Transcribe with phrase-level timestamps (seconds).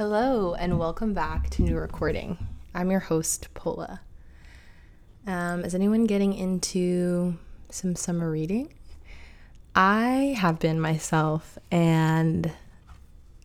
[0.00, 2.38] Hello, and welcome back to New Recording.
[2.74, 4.00] I'm your host, Pola.
[5.26, 7.36] Um, is anyone getting into
[7.68, 8.72] some summer reading?
[9.74, 12.50] I have been myself, and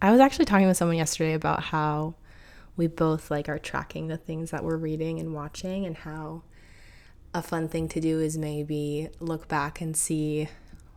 [0.01, 2.15] I was actually talking with someone yesterday about how
[2.77, 6.43] we both like are tracking the things that we're reading and watching, and how
[7.33, 10.47] a fun thing to do is maybe look back and see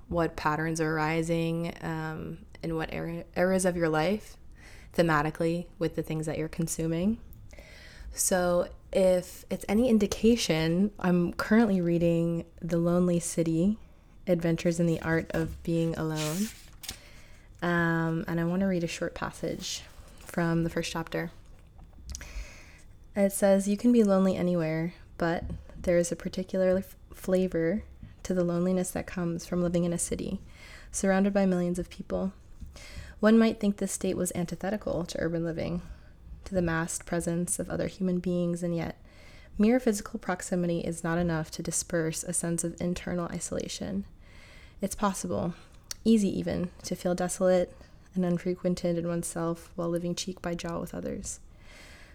[0.07, 2.95] what patterns are arising um, in what
[3.35, 4.37] eras of your life
[4.97, 7.19] thematically with the things that you're consuming.
[8.13, 13.79] So, if it's any indication, I'm currently reading The Lonely City
[14.27, 16.49] Adventures in the Art of Being Alone.
[17.61, 19.83] Um, and I want to read a short passage
[20.21, 21.31] from the first chapter.
[23.15, 25.45] It says, You can be lonely anywhere, but
[25.81, 27.83] there is a particular f- flavor
[28.23, 30.41] to the loneliness that comes from living in a city,
[30.93, 32.33] surrounded by millions of people.
[33.21, 35.83] One might think this state was antithetical to urban living,
[36.45, 38.97] to the massed presence of other human beings, and yet,
[39.59, 44.05] mere physical proximity is not enough to disperse a sense of internal isolation.
[44.81, 45.55] It's possible,
[46.05, 47.75] easy even, to feel desolate
[48.15, 51.41] and unfrequented in oneself while living cheek by jowl with others.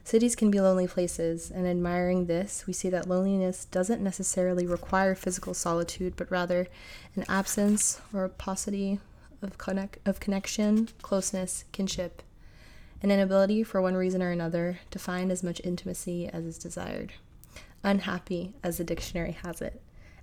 [0.05, 5.15] Cities can be lonely places, and admiring this, we see that loneliness doesn't necessarily require
[5.15, 6.67] physical solitude, but rather
[7.15, 8.99] an absence or a paucity
[9.43, 12.23] of, connect, of connection, closeness, kinship,
[13.01, 17.13] an inability for one reason or another to find as much intimacy as is desired.
[17.83, 19.81] Unhappy, as the dictionary has it,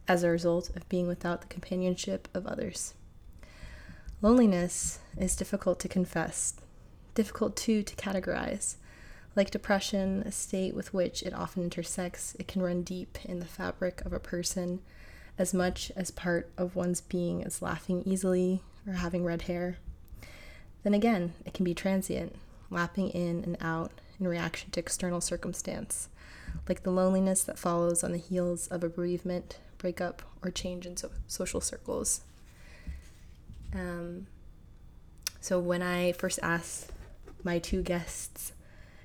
[0.08, 2.94] as a result of being without the companionship of others.
[4.22, 6.54] Loneliness is difficult to confess,
[7.14, 8.76] difficult too to categorize.
[9.36, 13.46] Like depression, a state with which it often intersects, it can run deep in the
[13.46, 14.80] fabric of a person
[15.38, 19.78] as much as part of one's being as laughing easily or having red hair.
[20.82, 22.36] Then again, it can be transient,
[22.70, 26.08] lapping in and out in reaction to external circumstance,
[26.68, 30.96] like the loneliness that follows on the heels of a bereavement, breakup, or change in
[30.96, 32.22] so- social circles.
[33.74, 34.26] Um,
[35.40, 36.92] so when I first asked
[37.42, 38.52] my two guests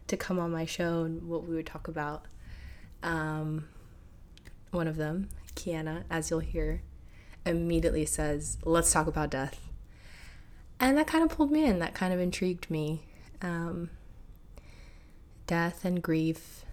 [0.08, 2.26] to come on my show and what we would talk about,
[3.04, 3.68] um,
[4.72, 6.82] one of them, Kianna, as you'll hear,
[7.46, 9.60] immediately says, Let's talk about death.
[10.80, 13.04] And that kind of pulled me in, that kind of intrigued me.
[13.42, 13.90] Um,
[15.48, 16.66] death and grief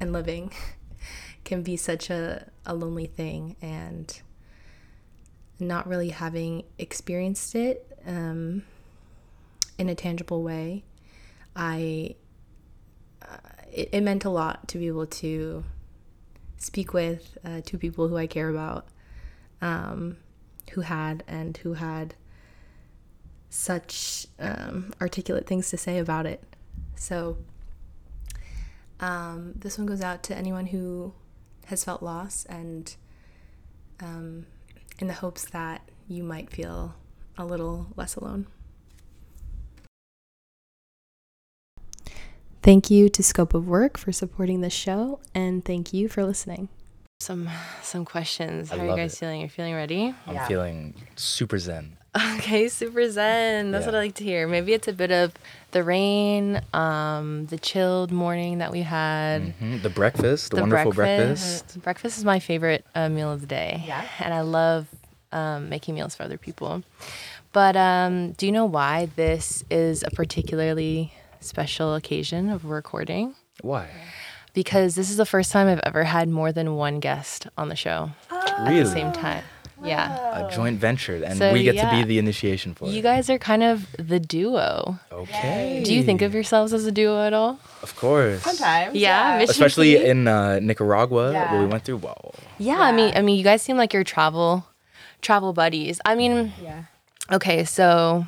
[0.00, 0.52] and living
[1.44, 4.22] can be such a, a lonely thing, and
[5.58, 8.62] not really having experienced it um,
[9.78, 10.84] in a tangible way,
[11.54, 12.16] I
[13.22, 13.36] uh,
[13.72, 15.64] it, it meant a lot to be able to
[16.56, 18.86] speak with uh, two people who I care about,
[19.62, 20.18] um,
[20.72, 22.14] who had and who had
[23.48, 26.42] such um, articulate things to say about it.
[26.96, 27.38] So,
[29.00, 31.14] um, this one goes out to anyone who
[31.66, 32.94] has felt loss and
[34.00, 34.46] um,
[34.98, 36.94] in the hopes that you might feel
[37.38, 38.46] a little less alone.
[42.62, 46.68] Thank you to Scope of Work for supporting this show, and thank you for listening.
[47.22, 47.48] Some
[47.82, 48.72] some questions.
[48.72, 49.18] I How are you guys it.
[49.18, 49.40] feeling?
[49.40, 50.12] You're feeling ready?
[50.26, 50.48] I'm Yeah.
[50.48, 51.96] feeling super zen.
[52.36, 53.70] Okay, super zen.
[53.70, 54.46] That's what I like to hear.
[54.48, 55.32] Maybe it's a bit of
[55.70, 59.54] the rain, um, the chilled morning that we had.
[59.60, 59.82] Mhm.
[59.82, 61.80] The breakfast, the, wonderful breakfast.
[61.80, 63.82] Breakfast is my favorite uh, meal of the day.
[63.86, 64.04] Yeah?
[64.18, 64.88] And I love
[65.30, 66.82] um, making meals for other people.
[67.52, 73.34] But um, do you know why this is a particularly special occasion of recording?
[73.62, 73.88] Why?
[74.54, 77.76] Because this is the first time I've ever had more than one guest on the
[77.76, 78.82] show at really?
[78.82, 79.44] the same time.
[79.84, 80.46] Yeah.
[80.46, 83.02] A joint venture, and So, we get to be the initiation for You it.
[83.02, 84.98] guys are kind of the duo.
[85.10, 85.82] Okay.
[85.84, 87.58] Do you think of yourselves as a duo at all?
[87.82, 88.42] Of course.
[88.42, 88.94] Sometimes.
[88.94, 90.06] Yeah, Mission Especially City?
[90.08, 91.50] in uh, Nicaragua, Yeah.
[91.52, 91.98] where we went through.
[91.98, 92.32] Whoa.
[92.58, 94.66] Yeah, I mean, I mean, you guys seem like you're travel,
[95.20, 96.00] travel buddies.
[96.04, 96.84] I mean, Yeah.
[97.32, 98.26] okay, so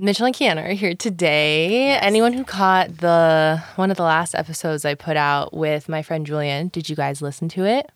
[0.00, 1.90] Mitchel and Kianna are here today.
[1.98, 6.26] Anyone who caught the one of the last episodes I put out with my friend
[6.26, 7.90] Julian, did you guys listen to it?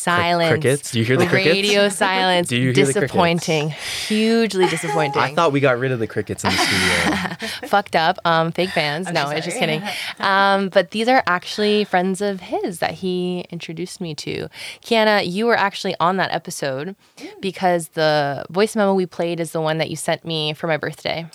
[0.00, 0.50] Silence.
[0.50, 0.90] crickets?
[0.90, 1.54] Do you hear the crickets?
[1.54, 2.48] Radio silence.
[2.48, 3.02] Do you hear the crickets?
[3.02, 3.70] disappointing.
[4.06, 5.20] Hugely disappointing.
[5.22, 7.36] I thought we got rid of the crickets in the studio.
[7.68, 9.82] fucked up um fake fans I'm no so i'm just kidding
[10.18, 14.48] um but these are actually friends of his that he introduced me to
[14.82, 16.96] kianna you were actually on that episode
[17.40, 20.76] because the voice memo we played is the one that you sent me for my
[20.76, 21.26] birthday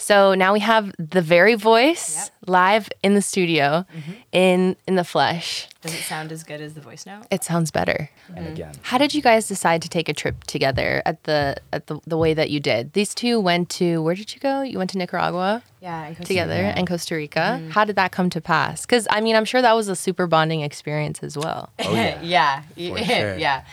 [0.00, 4.12] So now we have the very voice live in the studio, mm-hmm.
[4.32, 5.68] in in the flesh.
[5.82, 7.24] Does it sound as good as the voice note?
[7.30, 8.08] It sounds better.
[8.28, 8.52] And mm-hmm.
[8.54, 11.98] again, How did you guys decide to take a trip together at the at the,
[12.06, 12.92] the way that you did?
[12.92, 14.62] These two went to where did you go?
[14.62, 16.78] You went to Nicaragua Yeah, and Costa together Rica.
[16.78, 17.40] and Costa Rica.
[17.40, 17.70] Mm-hmm.
[17.70, 18.86] How did that come to pass?
[18.86, 21.70] Because I mean, I'm sure that was a super bonding experience as well.
[21.80, 22.62] oh yeah, yeah,
[22.94, 23.36] For sure.
[23.36, 23.64] yeah.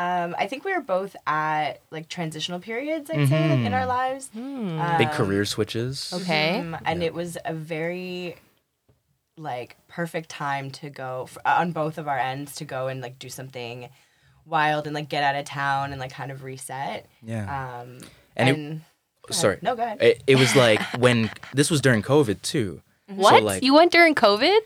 [0.00, 3.86] Um, I think we were both at like transitional periods, I'd say, like, in our
[3.86, 4.30] lives.
[4.98, 6.12] big career switches.
[6.22, 6.58] Okay.
[6.60, 8.36] Um, and it was a very
[9.36, 13.18] like perfect time to go f on both of our ends to go and like
[13.18, 13.88] do something
[14.44, 17.06] wild and like get out of town and like kind of reset.
[17.22, 17.80] Yeah.
[17.80, 17.98] Um,
[18.36, 18.80] And and, it-
[19.28, 19.32] go.
[19.34, 19.58] Sorry.
[19.62, 20.02] No, go ahead.
[20.02, 22.82] It, it was like when this was during COVID too.
[23.06, 23.38] What?
[23.40, 24.58] So like, you went during COVID?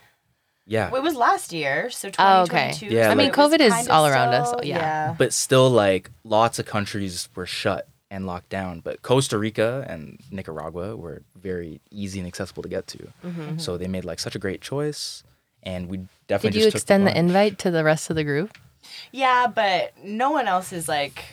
[0.67, 0.91] Yeah.
[0.91, 2.87] Well, it was last year, so 2022.
[2.87, 2.95] Oh, okay.
[2.95, 5.15] Yeah, so I mean, COVID is kinda all around us, still- yeah.
[5.19, 10.21] but still like lots of countries were shut and locked down but costa rica and
[10.31, 13.59] nicaragua were very easy and accessible to get to Mm-hmm.
[13.59, 15.25] so they made like such a great choice
[15.65, 17.27] and we definitely Did definitely you took extend the plunge.
[17.27, 18.57] invite to the rest of the group?
[19.11, 21.25] Yeah, but no one else is like.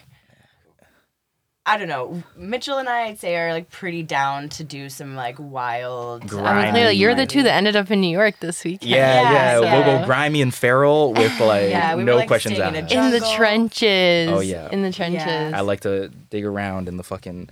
[1.72, 2.22] I don't know.
[2.36, 6.24] Mitchell and I, I'd say, are like pretty down to do some like wild.
[6.34, 8.92] I mean, um, clearly, you're the two that ended up in New York this weekend.
[8.92, 12.28] yeah Yeah, yeah, we'll go grimy and feral with like Yeah, we were, no like,
[12.28, 12.94] questions staying in asked.
[12.94, 14.30] In the trenches.
[14.30, 14.68] Oh, yeah.
[14.70, 15.54] In the trenches.
[15.54, 17.50] i like to dig around in the fucking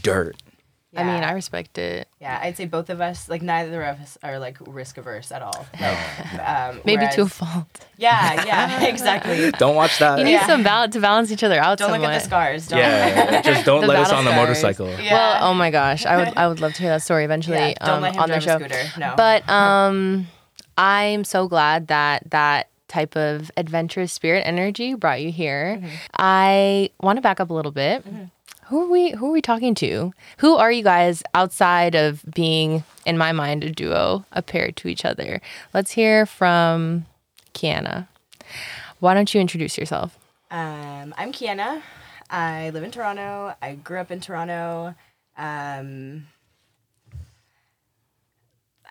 [0.00, 0.36] dirt
[0.98, 2.08] I mean, I respect it.
[2.20, 5.40] Yeah, I'd say both of us, like neither of us, are like risk averse at
[5.42, 5.66] all.
[5.80, 7.86] Like, um, Maybe to a fault.
[7.96, 9.50] Yeah, yeah, exactly.
[9.52, 10.46] don't watch that You need Yeah.
[10.46, 12.68] some balance to balance each other out Don't look at the scars.
[12.68, 12.78] Don't.
[12.80, 15.12] yeah just don't let us battle on the motorcycle Yeah.
[15.40, 17.74] Well, oh my gosh, I would I would love to hear that story eventually Yeah,
[17.84, 18.66] don't um, let him on the drive show.
[18.66, 19.00] a scooter.
[19.00, 19.14] No.
[19.16, 20.26] But um,
[20.76, 25.76] I'm so glad that that type of adventurous spirit energy brought you here.
[25.78, 25.94] Mm-hmm.
[26.16, 28.04] I want to back up a little bit.
[28.68, 29.12] Who are we?
[29.12, 30.12] Who are we talking to?
[30.38, 34.88] Who are you guys outside of being, in my mind, a duo, a pair to
[34.88, 35.40] each other?
[35.72, 37.06] Let's hear from
[37.54, 38.08] Kianna.
[39.00, 40.18] Why don't you introduce yourself?
[40.50, 41.82] Um, I'm Kianna.
[42.28, 43.54] I live in Toronto.
[43.62, 44.94] I grew up in Toronto.
[45.38, 46.26] Um,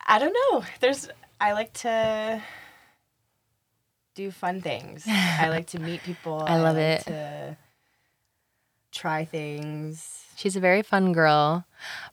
[0.08, 0.64] I don't know.
[0.80, 1.08] There's.
[1.40, 2.42] I like to
[4.16, 5.06] do fun things.
[5.08, 6.44] I like to meet people.
[6.48, 7.04] I love like it.
[7.06, 7.58] To
[8.98, 10.14] try things.
[10.36, 11.66] She's a very fun girl,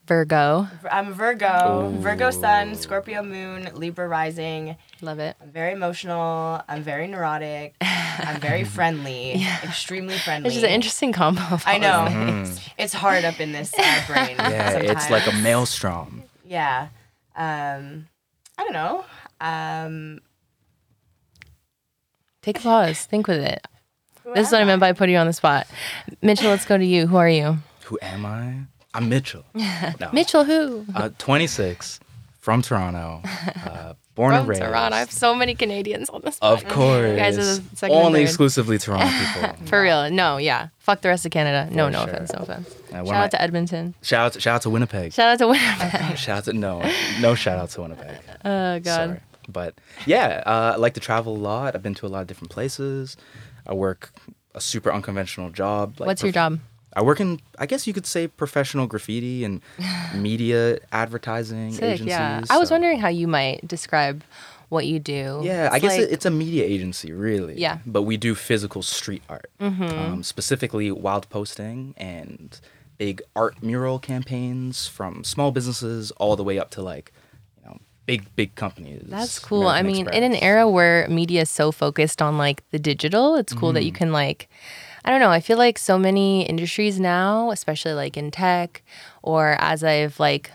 [0.07, 0.67] Virgo.
[0.91, 1.93] I'm a Virgo.
[1.99, 4.77] Virgo Sun, Scorpio Moon, Libra Rising.
[5.03, 5.37] Love it.
[5.43, 6.63] I'm very emotional.
[6.67, 7.75] I'm very neurotic.
[7.83, 9.45] I'm very friendly.
[9.63, 10.47] Extremely friendly.
[10.47, 11.43] It's just an interesting combo.
[11.51, 12.05] of I know.
[12.05, 12.69] those things.
[12.79, 14.37] It's hard up in this uh, brain.
[14.39, 16.89] yeah it's like a maelstrom Yeah.
[17.37, 18.07] Um,
[18.57, 19.05] I don't know.
[19.41, 20.21] Um,
[22.41, 23.05] Take a pause.
[23.05, 23.67] Think with it.
[24.25, 25.67] Who This is what I meant by putting you on the spot.
[26.23, 27.07] Mitchel, let's go to you.
[27.07, 27.59] Who are you?
[27.85, 28.55] who am i
[28.95, 30.09] i'm mitchel no.
[30.09, 30.87] Mitchel, who?
[30.95, 32.01] Uh, 26,
[32.41, 33.21] from Toronto,
[33.67, 34.63] uh, born and From raised.
[34.63, 34.97] Toronto.
[34.97, 36.39] I have so many Canadians on this.
[36.41, 37.17] Of course.
[37.17, 38.29] guys are the second Only third.
[38.29, 39.67] exclusively Toronto people.
[39.67, 40.11] For real.
[40.11, 40.69] No, yeah.
[40.79, 41.69] Fuck the rest of Canada.
[41.75, 42.09] No, For no sure.
[42.15, 42.33] offense.
[42.33, 42.69] No offense.
[42.93, 43.95] Uh, one Shout of out to Edmonton.
[44.03, 45.13] shout out to, shout out to Winnipeg.
[45.13, 46.17] Shout out to Winnipeg.
[46.25, 48.17] shout out to no, no shout out to Winnipeg.
[48.45, 48.85] Oh, God.
[48.85, 49.75] Sorry, but
[50.07, 51.75] yeah, uh, I like to travel a lot.
[51.75, 53.17] I've been to a lot of different places.
[53.67, 54.13] I work
[54.55, 55.99] a super unconventional job.
[56.01, 56.61] Like What's your job?
[56.97, 59.61] I work in, I guess you could say, professional graffiti and
[60.15, 62.07] media advertising Sick, agencies.
[62.09, 62.45] yeah.
[62.51, 64.23] I was so- wondering how you might describe
[64.69, 65.41] what you do.
[65.43, 67.59] Yeah, I guess like- it's a media agency, really.
[67.61, 67.77] Yeah.
[67.79, 67.91] Mm-hmm.
[67.93, 72.59] But we do physical street art, um, specifically wild posting and
[72.99, 77.13] big art mural campaigns from small businesses all the way up to like,
[78.07, 79.03] big big companies.
[79.07, 79.67] That's cool.
[79.69, 83.37] I American mean, in an era where media is so focused on like the digital,
[83.37, 83.99] it's cool that you Mm-hmm.
[83.99, 84.49] can like
[85.07, 88.83] I don't know, I feel like so many industries now, especially like in tech
[89.23, 90.51] or as I've like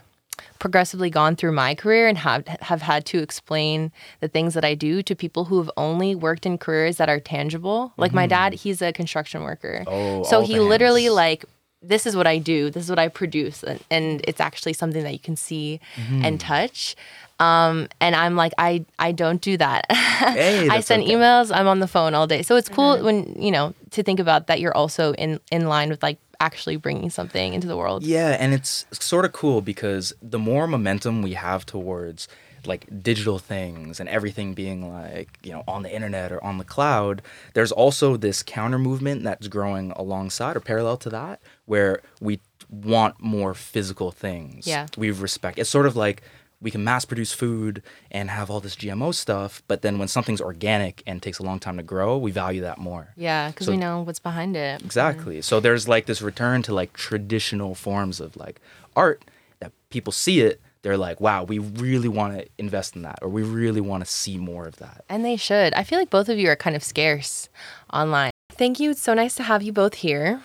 [0.58, 4.74] progressively gone through my career and have have had to explain the things that I
[4.76, 7.94] do to people who have only worked in careers that are tangible.
[7.98, 9.84] Like my dad, he's a construction worker.
[9.86, 10.22] Mm-hmm.
[10.22, 11.46] Oh, so he literally like
[11.82, 12.70] this is what I do.
[12.70, 16.26] This is what I produce, and, and it's actually something that you can see Mm-hmm.
[16.26, 16.96] and touch.
[17.40, 19.86] Um, and I'm like, I I don't do that.
[20.20, 21.14] Hey, I send okay.
[21.14, 21.50] emails.
[21.56, 22.42] I'm on the phone all day.
[22.42, 24.60] So it's cool when you know to think about that.
[24.60, 28.04] You're also in in line with like actually bringing something into the world.
[28.04, 32.28] Yeah, and it's sort of cool because the more momentum we have towards
[32.66, 36.64] like digital things and everything being like, you know, on the internet or on the
[36.64, 37.22] cloud,
[37.54, 43.22] there's also this counter movement that's growing alongside or parallel to that where we want
[43.22, 44.68] more physical things.
[44.68, 44.88] Yeah.
[44.98, 45.58] We respect.
[45.60, 46.22] It's sort of like
[46.62, 50.42] we can mass produce food and have all this GMO stuff, but then when something's
[50.42, 53.10] organic and takes a long time to grow, we value that more.
[53.16, 54.82] Yeah, because So- we know what's behind it.
[54.84, 55.42] Exactly.
[55.42, 58.60] So there's like this return to like traditional forms of like
[58.96, 59.24] art
[59.60, 63.28] that people see it, they're like, wow, we really want to invest in that, or
[63.30, 65.04] we really want to see more of that.
[65.10, 65.74] And they should.
[65.74, 67.50] I feel like both of you are kind of scarce
[67.94, 68.32] online.
[68.52, 68.92] Thank you.
[68.92, 70.42] It's so nice to have you both here.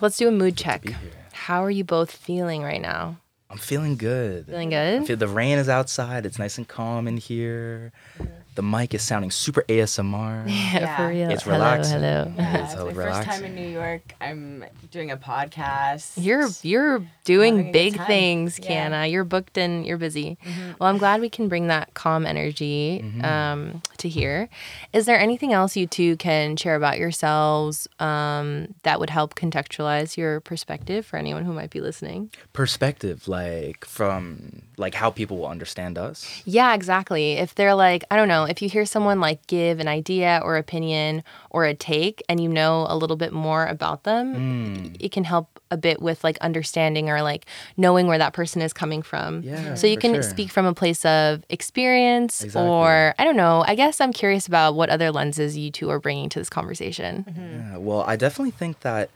[0.00, 0.84] Let's do a mood check.
[1.32, 3.18] How are you both feeling right now?
[3.54, 4.46] I'm feeling good.
[4.46, 5.06] Feeling good?
[5.06, 6.26] feel the rain is outside.
[6.26, 7.92] It's nice and calm in here.
[8.18, 8.32] Mm-hmm.
[8.54, 10.44] The mic is sounding super ASMR.
[10.46, 10.96] Yeah, Yeah.
[10.96, 11.30] for real.
[11.30, 12.00] It's hello, relaxing.
[12.00, 12.32] hello.
[12.36, 14.14] Yeah, It's it's so my first time in New York.
[14.20, 16.12] I'm doing a podcast.
[16.16, 18.06] You're you're doing big time.
[18.06, 18.84] things, Yeah.
[18.86, 18.94] Mm-hmm.
[18.94, 19.10] Kianna.
[19.10, 20.38] You're booked and you're busy.
[20.78, 23.24] Well, I'm glad we can bring that calm energy Mm-hmm.
[23.24, 24.48] um, to here.
[24.92, 30.16] Is there anything else you two can share about yourselves um, that would help contextualize
[30.16, 32.30] your perspective for anyone who might be listening?
[32.52, 36.42] Perspective, like from like how people will understand us.
[36.44, 37.32] Yeah, exactly.
[37.32, 40.56] If they're like, I don't know, if you hear someone like give an idea or
[40.56, 44.96] opinion or a take and you know a little bit more about them, Mm.
[45.00, 47.46] it can help a bit with like understanding or like
[47.76, 49.42] knowing where that person is coming from.
[49.42, 50.22] Yeah, So you can sure.
[50.22, 52.68] speak from a place of experience Exactly.
[52.70, 53.64] or I don't know.
[53.66, 57.24] I guess I'm curious about what other lenses you two are bringing to this conversation.
[57.36, 59.10] Yeah, well, I definitely think that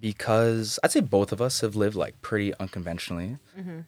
[0.00, 3.38] because I'd say both of us have lived like pretty unconventionally,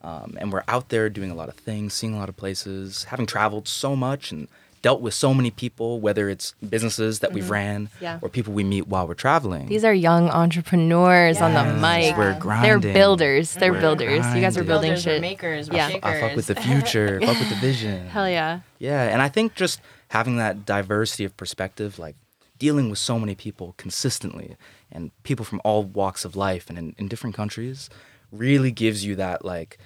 [0.02, 3.04] um, and we're out there doing a lot of things, seeing a lot of places,
[3.04, 4.48] having traveled so much and
[4.82, 7.52] dealt with so many people, whether it's businesses that we've mm-hmm.
[7.52, 8.18] ran Yeah.
[8.22, 9.66] or people we meet while we're traveling.
[9.66, 11.80] These are young entrepreneurs on the Yes,
[12.10, 12.16] mic.
[12.16, 12.80] we're They're grinding.
[12.80, 13.54] They're builders.
[13.54, 14.26] They're We're builders.
[14.34, 15.20] You guys are building builders, we're shit.
[15.20, 15.88] makers, we're Yeah.
[15.88, 16.14] shakers.
[16.14, 18.08] I fuck with the future, fuck with the vision.
[18.08, 18.60] Hell yeah.
[18.78, 22.16] Yeah, and I think just having that diversity of perspective, like
[22.58, 24.56] dealing with so many people consistently
[24.90, 27.88] and people from all walks of life and in, in different countries
[28.32, 29.78] really gives you that like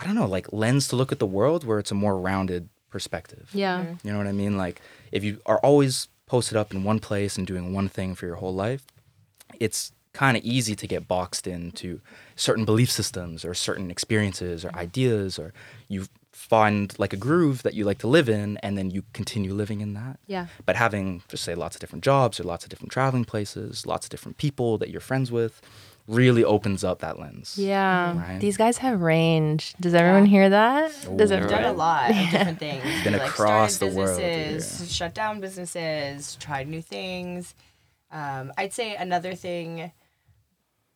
[0.00, 2.68] I don't know, like lens to look at the world where it's a more rounded
[2.90, 3.50] perspective.
[3.52, 3.94] Yeah.
[4.02, 4.56] You know what I mean?
[4.56, 4.80] Like
[5.12, 8.36] if you are always posted up in one place and doing one thing for your
[8.36, 8.86] whole life,
[9.58, 12.00] it's kind of easy to get boxed into
[12.34, 15.52] certain belief systems or certain experiences or ideas or
[15.86, 19.52] you find like a groove that you like to live in and then you continue
[19.52, 20.18] living in that.
[20.26, 20.46] Yeah.
[20.64, 24.06] But having just say lots of different jobs or lots of different traveling places, lots
[24.06, 25.60] of different people that you're friends with
[26.08, 27.56] really opens up that lens.
[27.58, 28.18] Yeah.
[28.18, 28.40] Right.
[28.40, 29.74] These guys have range.
[29.78, 30.90] Does everyone hear that?
[31.16, 31.36] Does Ooh.
[31.38, 32.82] We've done a lot of different things.
[33.04, 37.54] Been like, across the world, businesses, shut down businesses, tried new things.
[38.10, 39.92] Um, I'd say another thing,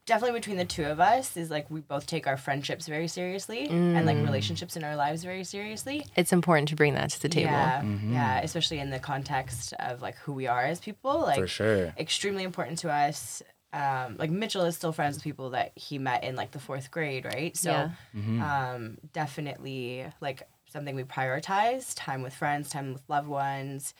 [0.06, 3.66] definitely between the two of us, is like we both take our friendships very seriously
[3.68, 4.06] and Mm.
[4.06, 6.06] like relationships in our lives very seriously.
[6.16, 7.50] It's important to bring that to the table.
[7.52, 8.14] Yeah, Mm-hmm.
[8.14, 11.20] yeah, especially in the context of like who we are as people.
[11.20, 11.92] Like For sure.
[11.98, 13.42] extremely important to us.
[13.72, 16.90] Um, like Mitchel is still friends with people that he met in like the fourth
[16.90, 17.56] grade, right?
[17.56, 17.90] So Yeah.
[18.14, 18.42] Mm-hmm.
[18.42, 23.94] um, definitely like something we prioritize time with friends, time with loved ones,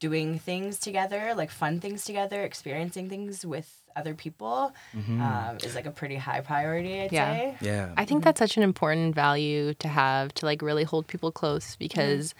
[0.00, 5.86] doing things together, like fun things together, experiencing things with other people um, is like
[5.86, 7.34] a pretty high priority, I'd Yeah.
[7.36, 7.56] say.
[7.60, 7.94] Yeah.
[7.96, 11.76] I think that's such an important value to have to like really hold people close
[11.76, 12.34] because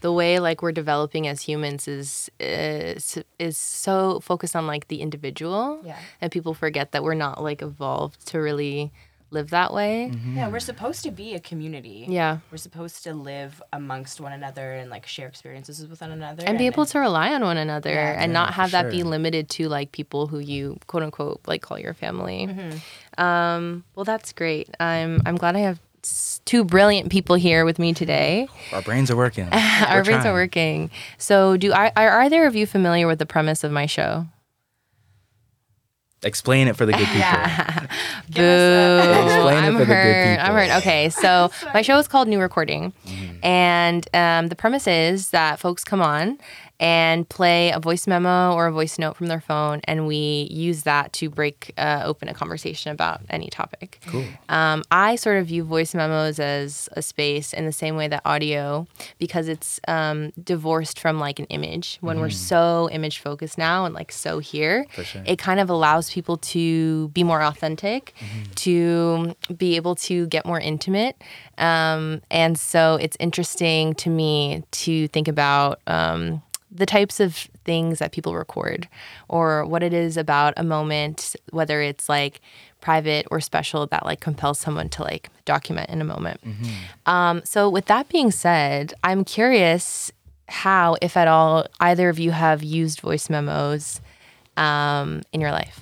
[0.00, 5.00] the way like we're developing as humans is is is so focused on like the
[5.00, 5.98] individual Yeah.
[6.20, 8.92] and people forget that we're not like evolved to really
[9.32, 10.12] live that way.
[10.34, 12.06] Yeah, we're supposed to be a community.
[12.08, 12.38] Yeah.
[12.52, 16.44] We're supposed to live amongst one another and like share experiences with one another.
[16.46, 18.22] And be able to rely on one another Yeah.
[18.22, 21.60] and Yeah, not have that be limited to like people who you quote unquote like
[21.60, 22.46] call your family.
[22.46, 23.22] Mm-hmm.
[23.22, 24.68] Um, well, that's great.
[24.78, 28.48] I'm I'm glad I have s- two brilliant people here with me today.
[28.72, 29.48] Our brains are working.
[29.52, 30.90] Our We're brains are working.
[31.18, 34.26] So, do I are either of you familiar with the premise of my show?
[36.22, 37.18] Explain it for the good people.
[37.18, 37.80] Yeah.
[38.28, 38.32] Boo!
[38.32, 40.38] Give us a- Explain it I'm for the good hurt.
[40.40, 40.70] I'm hurt.
[40.78, 42.92] Okay, so my show is called New Recording,
[43.42, 46.38] and um, the premise is that folks come on
[46.78, 50.82] and play a voice memo or a voice note from their phone, and we use
[50.82, 54.00] that to break uh, open a conversation about any topic.
[54.06, 54.24] Cool.
[54.48, 58.22] Um, I sort of view voice memos as a space in the same way that
[58.24, 58.86] audio,
[59.18, 61.98] because it's um, divorced from like an image.
[62.00, 65.22] When we're so image focused now and like so here, sure.
[65.24, 68.14] it kind of allows people to be more authentic,
[68.56, 71.16] to be able to get more intimate.
[71.58, 77.98] Um, and so it's interesting to me to think about um, the types of things
[78.00, 78.88] that people record
[79.28, 82.40] or what it is about a moment, whether it's like
[82.80, 86.40] private or special that like compels someone to like document in a moment.
[87.06, 90.10] Um, so with that being said, I'm curious
[90.48, 94.00] how, if at all, either of you have used voice memos
[94.56, 95.80] um, in your life.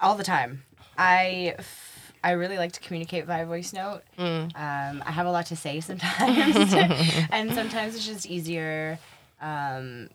[0.00, 0.62] all the time.
[0.96, 1.87] I f-
[2.22, 4.02] I really like to communicate via voice note.
[4.18, 4.44] Mm.
[4.56, 6.74] Um, I have a lot to say sometimes,
[7.30, 8.98] and sometimes it's just easier
[9.40, 10.08] um,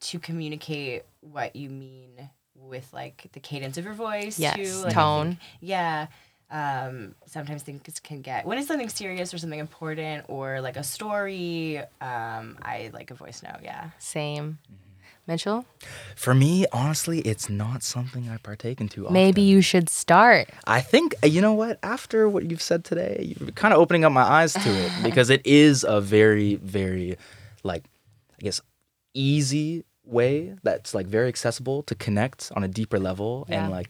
[0.00, 4.38] to communicate what you mean with like the cadence of your voice.
[4.38, 4.84] Yes, too.
[4.84, 5.26] Like, tone.
[5.28, 6.06] think- yeah.
[6.50, 10.84] Um, sometimes things can get when it's something serious or something important or like a
[10.84, 11.78] story.
[12.00, 13.60] Um, I like a voice note.
[13.62, 13.90] Yeah.
[13.98, 14.58] Same.
[15.28, 15.64] Mitchel,
[16.16, 19.04] For me, honestly, it's not something I partake into.
[19.04, 19.14] Often.
[19.14, 20.50] maybe you should start.
[20.66, 21.78] I think uh, you know what.
[21.82, 25.30] After what you've said today, you're kind of opening up my eyes to it because
[25.30, 27.16] it is a very, very,
[27.62, 27.84] like,
[28.38, 28.60] I guess,
[29.14, 33.62] easy way that's like very accessible to connect on a deeper level Yeah.
[33.62, 33.88] and like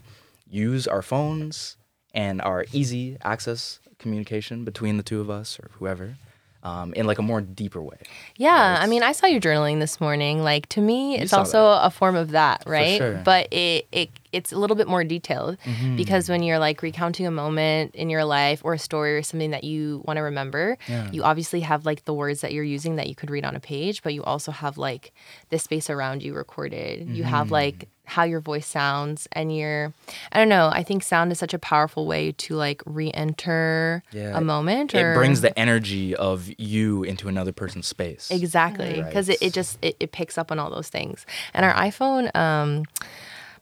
[0.48, 1.76] use our phones
[2.14, 6.16] and our easy access communication between the two of us or whoever
[6.64, 7.98] um, in like a more deeper way.
[8.36, 10.42] Yeah, I mean, I saw you journaling this morning.
[10.42, 12.98] Like to me, it's also a form of that, right?
[12.98, 13.20] sure.
[13.24, 15.96] But it, it it's a little bit more detailed Mm-hmm.
[15.96, 19.52] because when you're like recounting a moment in your life or a story or something
[19.52, 21.10] that you want to remember, Yeah.
[21.12, 23.60] you obviously have like the words that you're using that you could read on a
[23.60, 25.12] page, but you also have like
[25.50, 27.08] the space around you recorded.
[27.08, 27.52] You have Mm-hmm.
[27.62, 29.94] like how your voice sounds and your
[30.32, 34.36] I don't know, I think sound is such a powerful way to like re-enter Yeah,
[34.36, 38.30] a moment It or brings the energy of you into another person's space.
[38.30, 41.24] Exactly, because it, it just it, it picks up on all those things.
[41.54, 42.84] And our iPhone um,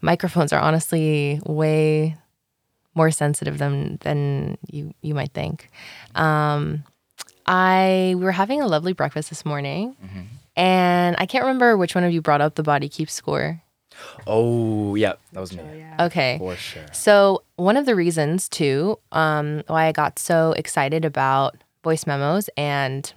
[0.03, 2.17] microphones are honestly way
[2.95, 5.71] more sensitive than than you you might think.
[6.15, 6.85] Um,
[7.47, 9.97] I we were having a lovely breakfast this morning,
[10.57, 13.63] and I can't remember which one of you brought up the body keeps score.
[14.27, 15.63] Oh, yeah, that was me.
[15.77, 16.07] yeah.
[16.07, 16.83] Okay, For sure.
[16.93, 22.49] so one of the reasons too um, why I got so excited about voice memos
[22.57, 23.13] and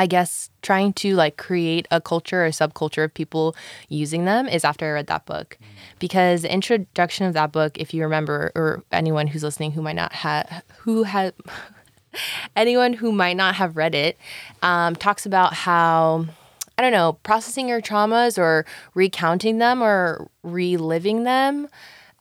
[0.00, 3.54] I guess trying to like create a culture or subculture of people
[3.90, 5.58] using them is after I read that book.
[5.98, 9.96] Because the introduction of that book, if you remember, or anyone who's listening who might
[9.96, 11.34] not have who had
[12.56, 14.16] anyone who might not have read it,
[14.62, 16.24] um, talks about how
[16.78, 18.64] I don't know, processing your traumas or
[18.94, 21.68] recounting them or reliving them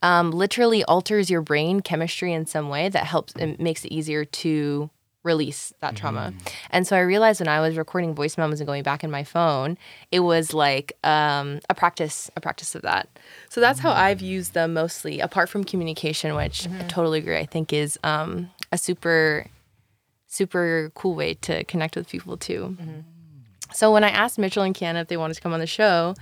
[0.02, 4.26] um, literally alters your brain chemistry in some way that helps it makes it easier
[4.26, 4.90] to
[5.24, 6.34] release that trauma.
[6.70, 9.24] And so I realized when I was recording voice memos and going back in my
[9.24, 9.78] phone,
[10.12, 13.10] it was like um, a practice, a practice of that.
[13.50, 17.38] So that's how I've used them mostly, apart from communication, which I totally agree.
[17.38, 19.46] I think is um, a super,
[20.28, 22.78] super cool way to connect with people too.
[23.74, 26.16] So when I asked Mitchel and Kianna if they wanted to come on the show,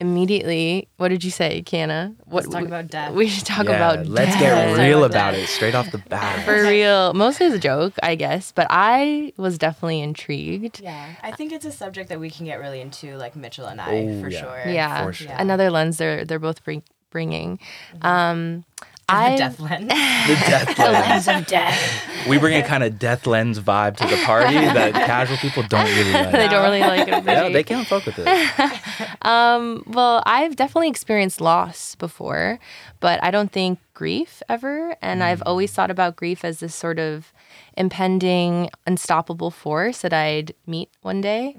[0.00, 2.14] immediately, what did you say, Kianna?
[2.24, 3.12] What Let's talk about death.
[3.14, 4.40] We should talk Yeah, about let's death.
[4.40, 6.42] get real about about it straight off the bat.
[6.44, 7.12] for real.
[7.14, 10.80] Mostly as a joke, I guess, but I was definitely intrigued.
[10.80, 13.80] Yeah, I think it's a subject that we can get really into, like Mitchel and
[13.80, 14.40] I, Oh, for yeah.
[14.40, 14.72] sure.
[14.72, 15.32] Yeah, For sure.
[15.36, 17.58] another lens they're they're both bring, bringing.
[18.02, 18.64] Um,
[19.08, 19.86] The I death lens.
[19.86, 21.28] the death lens.
[21.28, 22.26] of death.
[22.28, 25.86] We bring a kind of death lens vibe to the party that casual people don't
[25.86, 26.32] really like.
[26.32, 27.24] they don't really like it.
[27.24, 29.16] yeah, they can't fuck with it.
[29.22, 32.58] Um, well, I've definitely experienced loss before,
[32.98, 34.96] but I don't think grief ever.
[35.00, 37.32] And I've always thought about grief as this sort of
[37.76, 41.56] impending, unstoppable force that I'd meet one day.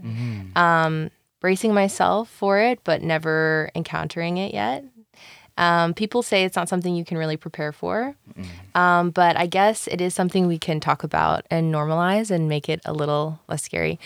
[0.58, 4.84] Um, bracing myself for it, but never encountering it yet.
[5.58, 8.16] Um, people say it's not something you can really prepare for,
[8.76, 12.70] um, but I guess it is something we can talk about and normalize and make
[12.70, 14.00] it a little less scary.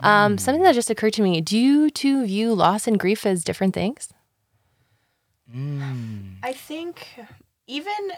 [0.00, 3.42] Um, something that just occurred to me: Do you two view loss and grief as
[3.44, 4.12] different things?
[6.42, 7.06] I think
[7.66, 8.12] even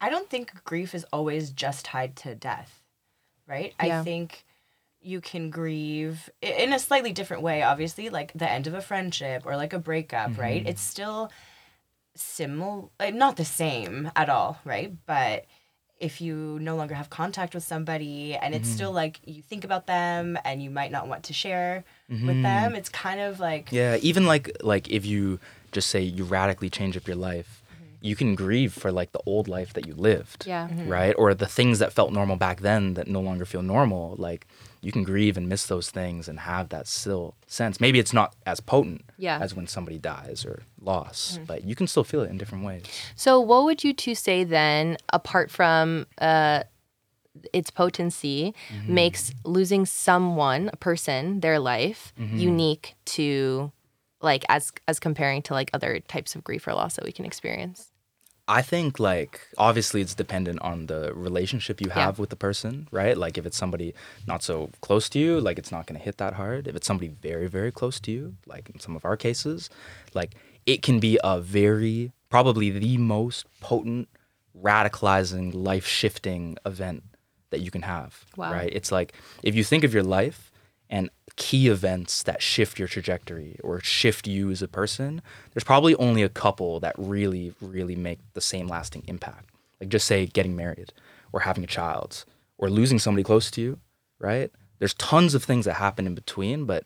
[0.00, 2.82] I don't think grief is always just tied to death,
[3.46, 3.72] right?
[3.82, 4.00] Yeah.
[4.00, 4.44] I think
[5.00, 9.44] you can grieve in a slightly different way, obviously, like the end of a friendship
[9.44, 10.66] or like a breakup, right?
[10.66, 11.30] It's still
[12.14, 14.92] similar, like uh, not the same at all, right?
[15.06, 15.46] But
[16.02, 18.96] if you no longer have contact with somebody and it's still mm-hmm.
[18.96, 22.42] like you think about them and you might not want to share with mm-hmm.
[22.42, 25.38] them, it's kind of like Yeah, even like like if you
[25.70, 27.84] just say you radically change up your life, mm-hmm.
[28.00, 30.44] you can grieve for like the old life that you lived.
[30.44, 30.68] Yeah.
[30.68, 30.88] Mhm.
[30.88, 31.14] Right?
[31.16, 34.16] Or the things that felt normal back then that no longer feel normal.
[34.18, 34.48] Like
[34.82, 37.80] you can grieve and miss those things and have that still sense.
[37.80, 39.38] Maybe it's not as potent Yeah.
[39.40, 41.46] as when somebody dies or loss, mm.
[41.46, 42.82] but you can still feel it in different ways.
[43.14, 46.64] So, what would you two say then, apart from uh,
[47.52, 48.92] its potency, mm-hmm.
[48.92, 52.36] makes losing someone, a person, their life mm-hmm.
[52.36, 53.70] unique to,
[54.20, 57.24] like, as as comparing to like other types of grief or loss that we can
[57.24, 57.91] experience?
[58.58, 59.34] I think like
[59.68, 62.04] obviously it's dependent on the relationship you Yeah.
[62.04, 63.16] have with the person, right?
[63.24, 63.88] Like if it's somebody
[64.32, 64.54] not so
[64.86, 66.62] close to you, like it's not going to hit that hard.
[66.70, 68.22] If it's somebody very very close to you,
[68.54, 69.58] like in some of our cases,
[70.18, 70.30] like
[70.72, 74.08] it can be a very probably the most potent
[74.68, 77.02] radicalizing life-shifting event
[77.50, 78.52] that you can have, Wow.
[78.52, 78.72] right?
[78.78, 79.12] It's like
[79.42, 80.50] if you think of your life
[80.88, 85.94] and key events that shift your trajectory or shift you as a person, there's probably
[85.96, 89.50] only a couple that really, really make the same lasting impact.
[89.80, 90.92] Like just say getting married
[91.32, 92.24] or having a child
[92.58, 93.78] or losing somebody close to you,
[94.18, 94.50] right?
[94.78, 96.84] There's tons of things that happen in between, but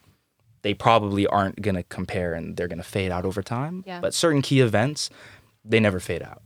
[0.63, 3.85] they probably aren't going to compare and they're going to fade out over time.
[3.87, 4.01] Yeah.
[4.01, 5.11] But certain key events,
[5.65, 6.43] they never fade out,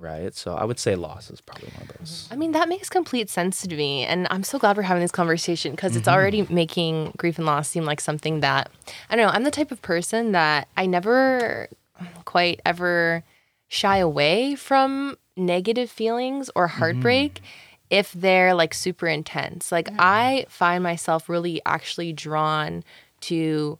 [0.00, 0.34] right?
[0.34, 2.28] So I would say loss is probably one of those.
[2.30, 4.04] I mean, that makes complete sense to me.
[4.04, 6.14] And I'm so glad we're having this conversation because it's mm-hmm.
[6.14, 8.70] already making grief and loss seem like something that,
[9.10, 11.68] I don't know, I'm the type of person that I never
[12.24, 13.24] quite ever
[13.68, 17.44] shy away from negative feelings or heartbreak mm-hmm.
[17.90, 19.70] if they're like super intense.
[19.70, 22.84] Like, I find myself really actually drawn
[23.22, 23.78] to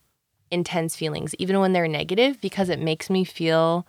[0.50, 3.87] intense feelings, even when they're negative, because it makes me feel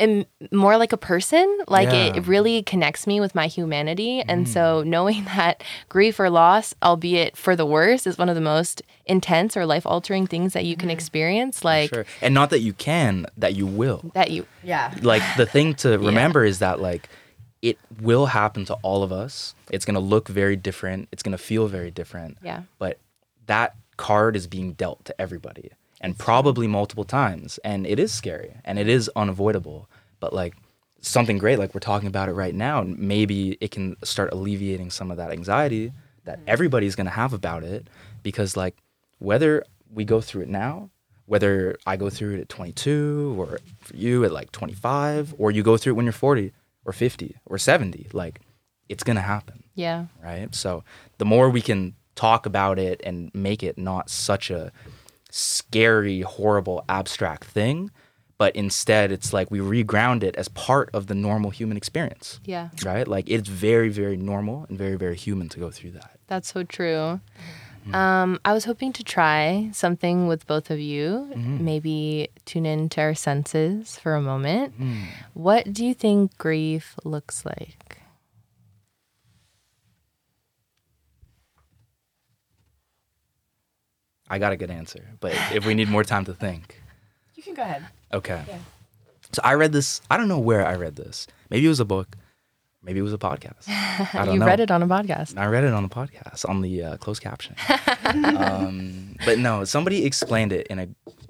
[0.00, 1.58] am more like a person.
[1.68, 2.16] Like it, Yeah.
[2.16, 4.20] it really connects me with my humanity.
[4.20, 4.86] And so mm.
[4.86, 9.56] knowing that grief or loss, albeit for the worse, is one of the most intense
[9.56, 10.92] or life altering things that you can mm-hmm.
[10.92, 11.64] experience.
[11.64, 12.06] Like Sure.
[12.22, 14.10] And not that you can, that you will.
[14.14, 14.94] that you Yeah.
[15.02, 17.08] like the thing to remember is that like
[17.60, 21.32] it will happen to all of us it's going to look very different it's going
[21.32, 22.62] to feel very different Yeah.
[22.78, 23.00] but
[23.46, 28.56] that card is being dealt to everybody and probably multiple times and it is scary
[28.64, 29.88] and it is unavoidable
[30.20, 30.54] but like
[31.00, 34.90] something great like we're talking about it right now and maybe it can start alleviating
[34.90, 35.92] some of that anxiety
[36.24, 36.48] that mm-hmm.
[36.48, 37.88] everybody's going to have about it
[38.22, 38.76] because like
[39.18, 40.90] whether we go through it now
[41.28, 45.62] whether I go through it at 22 or for you at like 25 or you
[45.62, 46.52] go through it when you're 40
[46.86, 48.40] or 50 or 70 like
[48.88, 49.62] it's going to happen.
[49.74, 50.06] Yeah.
[50.24, 50.52] right?
[50.54, 50.84] So
[51.18, 54.72] the more we can talk about it and make it not such a
[55.30, 57.90] scary horrible abstract thing
[58.38, 62.68] but instead it's like we reground it as part of the normal human experience Yeah.
[62.84, 66.52] right like it's very very normal and very very human to go through that That's
[66.52, 67.20] so true.
[67.92, 71.32] Um, I was hoping to try something with both of you.
[71.34, 74.74] Maybe tune into our senses for a moment.
[75.32, 77.97] What do you think grief looks like?
[84.30, 86.80] I got a good answer but if we need more time to think
[87.38, 87.86] You can go ahead.
[88.12, 88.42] Okay.
[88.48, 88.58] Yeah.
[89.32, 90.00] So I read this.
[90.10, 91.28] I don't know where I read this.
[91.50, 92.16] Maybe it was a book.
[92.82, 93.68] Maybe it was a podcast.
[93.68, 94.46] I don't you know.
[94.46, 95.38] read it on a podcast.
[95.38, 97.54] I read it on the podcast on the uh, closed caption.
[98.04, 100.88] um, but no, somebody explained it in a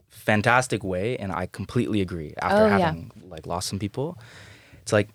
[0.09, 2.33] fantastic way, and I completely agree.
[2.41, 2.79] After Oh, yeah.
[2.87, 4.19] having like lost some people,
[4.81, 5.11] it's like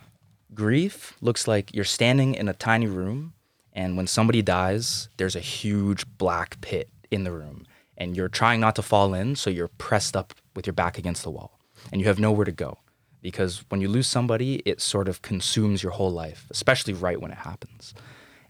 [0.54, 3.34] grief looks like you're standing in a tiny room,
[3.74, 7.66] and when somebody dies, there's a huge black pit in the room,
[8.04, 11.24] and you're trying not to fall in, so you're pressed up with your back against
[11.24, 11.58] the wall,
[11.92, 12.78] and you have nowhere to go.
[13.22, 17.32] Because when you lose somebody, it sort of consumes your whole life, especially right when
[17.32, 17.94] it happens.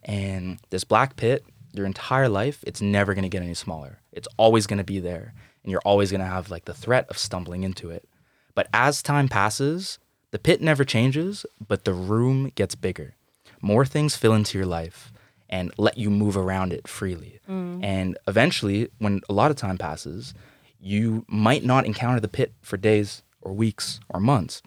[0.01, 3.99] And this black pit, your entire life, it's never going to get any smaller.
[4.11, 5.35] It's always going to be there.
[5.61, 8.09] And you're always going to have like the threat of stumbling into it.
[8.55, 9.99] But as time passes,
[10.31, 13.13] the pit never changes, but the room gets bigger.
[13.61, 15.12] More things fill into your life
[15.53, 17.39] and let you move around it freely.
[17.47, 17.83] Mm.
[17.83, 20.33] And eventually, when a lot of time passes,
[20.79, 24.63] you might not encounter the pit for days or weeks or months.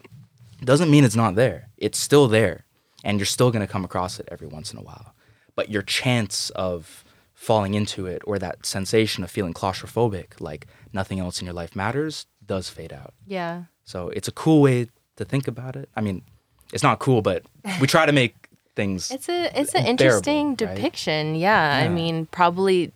[0.63, 1.67] Doesn't mean it's not there.
[1.75, 2.63] It's still there.
[3.03, 5.13] And you're still going to come across it every once in a while.
[5.55, 11.19] But your chance of falling into it or that sensation of feeling claustrophobic, like nothing
[11.19, 13.13] else in your life matters, does fade out.
[13.25, 13.63] Yeah.
[13.83, 15.89] So it's a cool way to think about it.
[15.97, 16.23] I mean,
[16.71, 17.43] it's not cool, but
[17.81, 18.46] we try to make
[18.77, 19.11] things.
[19.11, 20.57] It's a it's an bearable, interesting right?
[20.57, 21.35] depiction.
[21.35, 21.81] Yeah.
[21.83, 22.93] I mean, probably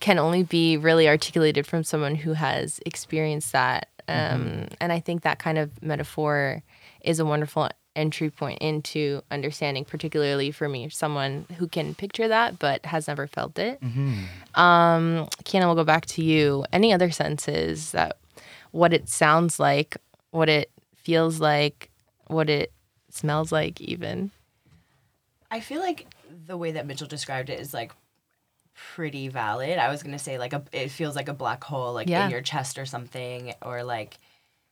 [0.00, 3.86] can only be really articulated from someone who has experienced that.
[4.08, 4.74] Um, Mm-hmm.
[4.80, 6.62] And I think that kind of metaphor
[7.02, 12.58] is a wonderful entry point into understanding, particularly for me, someone who can picture that
[12.58, 13.80] but has never felt it.
[13.80, 14.60] Mm-hmm.
[14.60, 16.64] Um, Kianna, we'll go back to you.
[16.72, 18.16] Any other senses that
[18.72, 19.96] what it sounds like,
[20.30, 21.90] what it feels like,
[22.26, 22.72] what it
[23.10, 24.30] smells like, even?
[25.52, 26.06] I feel like
[26.46, 27.92] the way that Mitchel described it is like
[28.74, 29.78] pretty valid.
[29.78, 32.24] I was gonna say like a it feels like a black hole like Yeah.
[32.24, 34.18] in your chest or something, or like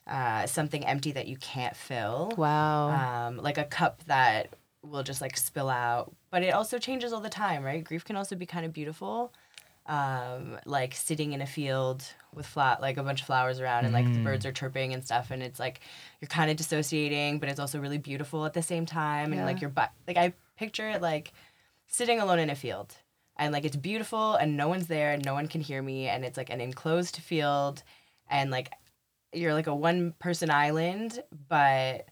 [0.06, 2.32] uh, something empty that you can't fill.
[2.36, 2.88] Wow.
[3.28, 4.48] Um, like a cup that
[4.82, 6.12] will just like spill out.
[6.30, 7.84] But it also changes all the time, right?
[7.84, 9.32] Grief can also be kind of beautiful.
[9.86, 13.92] Um, like sitting in a field with flat like a bunch of flowers around and
[13.92, 15.80] like the birds are chirping and stuff and it's like
[16.20, 19.46] you're kind of dissociating but it's also really beautiful at the same time and Yeah.
[19.46, 21.32] like your butt like I picture it like
[21.86, 22.94] sitting alone in a field.
[23.36, 26.24] And like it's beautiful and no one's there and no one can hear me and
[26.24, 27.82] it's like an enclosed field
[28.28, 28.70] and like
[29.32, 32.06] you're like a one person island but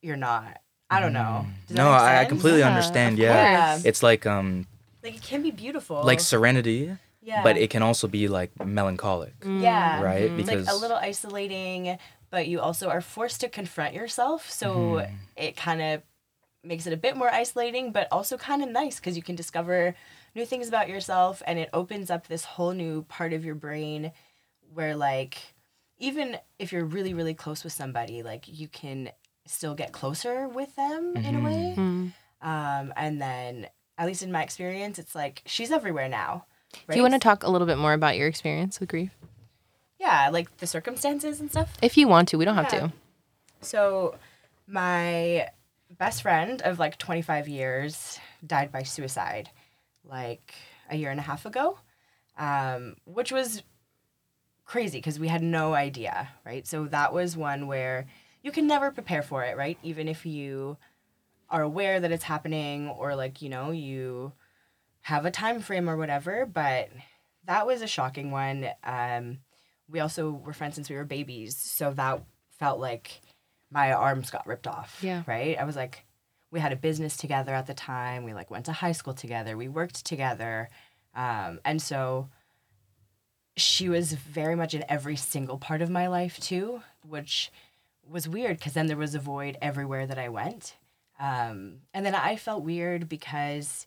[0.00, 0.60] you're not.
[0.88, 1.44] I don't know.
[1.44, 1.66] Mm.
[1.66, 3.14] Does that no, make I, I completely Yeah, understand.
[3.14, 3.72] of Yeah.
[3.72, 3.84] course.
[3.84, 4.66] It's like um
[5.02, 6.02] like it can be beautiful.
[6.02, 7.42] like serenity, yeah.
[7.42, 9.60] but it can also be like melancholic, mm.
[9.60, 10.00] yeah.
[10.00, 10.22] Right?
[10.22, 11.98] it's like Because a little isolating
[12.30, 14.50] but you also are forced to confront yourself.
[14.50, 15.10] So mm.
[15.36, 16.02] it kind of
[16.66, 19.94] makes it a bit more isolating, but also kind of nice because you can discover
[20.34, 24.12] new things about yourself and it opens up this whole new part of your brain
[24.74, 25.38] where, like,
[25.98, 29.10] even if you're really, really close with somebody, like, you can
[29.46, 31.74] still get closer with them in a way.
[31.76, 32.12] Mm.
[32.42, 36.44] Um, and then, at least in my experience, it's like she's everywhere now.
[36.90, 39.16] Do you want to talk a little bit more about your experience with grief?
[39.98, 41.72] Yeah, like the circumstances and stuff.
[41.80, 42.92] If you want to, we don't have to.
[43.62, 44.16] So,
[44.66, 45.48] my
[45.90, 49.50] best friend of like 25 years died by suicide
[50.04, 50.54] like
[50.90, 51.78] a year and a half ago,
[52.38, 53.62] um, which was
[54.64, 56.66] crazy because we had no idea, right?
[56.66, 58.06] So, that was one where
[58.42, 59.78] you can never prepare for it, right?
[59.82, 60.76] Even if you
[61.50, 64.32] are aware that it's happening or like, you know, you
[65.02, 66.88] have a time frame or whatever, but
[67.44, 68.68] that was a shocking one.
[68.82, 69.38] Um,
[69.88, 72.22] we also were friends since we were babies, so that
[72.58, 73.20] felt like
[73.70, 74.98] my arms got ripped off.
[75.02, 75.22] Yeah.
[75.26, 75.58] Right?
[75.58, 76.04] I was like
[76.50, 78.24] we had a business together at the time.
[78.24, 79.56] We like went to high school together.
[79.56, 80.68] We worked together.
[81.14, 82.28] Um, and so
[83.56, 87.50] she was very much in every single part of my life too, which
[88.08, 90.76] was weird because then there was a void everywhere that I went.
[91.18, 93.86] Um, and then I felt weird because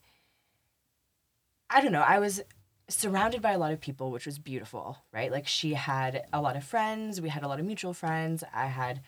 [1.70, 2.42] I don't know, I was
[2.88, 5.32] surrounded by a lot of people, which was beautiful, right?
[5.32, 8.44] Like she had a lot of friends, we had a lot of mutual friends.
[8.54, 9.02] I had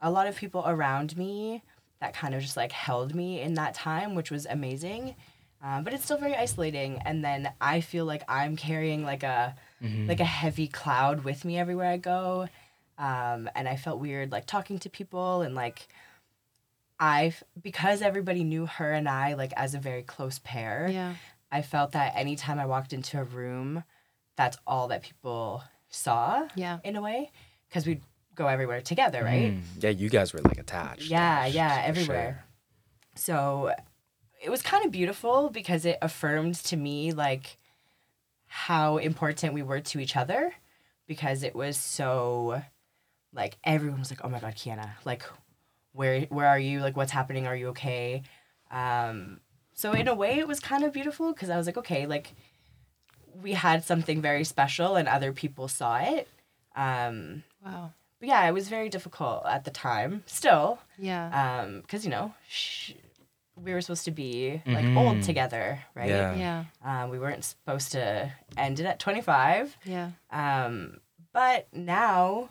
[0.00, 1.62] a lot of people around me
[2.00, 5.14] that kind of just like held me in that time, which was amazing.
[5.62, 6.98] Um, but it's still very isolating.
[7.06, 9.54] And then I feel like I'm carrying like a
[10.06, 12.48] like a heavy cloud with me everywhere I go.
[12.98, 15.88] Um, and I felt weird like talking to people and like
[17.00, 20.88] I because everybody knew her and I like as a very close pair.
[20.90, 21.14] Yeah.
[21.50, 23.84] I felt that anytime I walked into a room,
[24.36, 26.78] that's all that people saw Yeah.
[26.84, 27.30] in a way
[27.68, 28.02] because we'd
[28.34, 29.52] go everywhere together, right?
[29.52, 29.62] Mm.
[29.82, 31.10] Yeah, you guys were like attached.
[31.10, 32.44] Yeah, yeah, for everywhere.
[33.14, 33.74] So
[34.42, 37.58] it was kind of beautiful because it affirmed to me like
[38.46, 40.54] how important we were to each other
[41.06, 42.62] because it was so
[43.32, 45.24] like everyone was like, "Oh my god, Kianna, like
[45.92, 46.80] where where are you?
[46.80, 47.46] Like what's happening?
[47.46, 48.22] Are you okay?"
[48.70, 49.40] Um
[49.74, 52.34] so in a way it was kind of beautiful because I was like, "Okay, like
[53.42, 56.28] we had something very special and other people saw it."
[56.76, 57.92] Um Wow.
[58.24, 60.22] But yeah, it was very difficult at the time.
[60.26, 61.60] Still, Yeah.
[61.62, 62.92] um, because you know, sh-
[63.56, 66.08] we were supposed to be like old together, right?
[66.08, 66.34] Yeah.
[66.34, 66.64] yeah.
[67.04, 69.76] Um, we weren't supposed to end it at twenty five.
[69.84, 70.10] Yeah.
[70.30, 70.98] Um,
[71.32, 72.48] but now,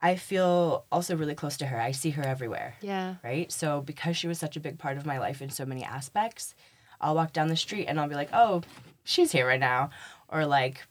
[0.00, 1.80] I feel also really close to her.
[1.80, 3.14] I see her everywhere, Yeah.
[3.24, 3.50] right?
[3.50, 6.54] So because she was such a big part of my life in so many aspects,
[7.00, 8.62] I'll walk down the street and I'll be like, "Oh,
[9.02, 9.90] she's here right now,"
[10.28, 10.86] or like,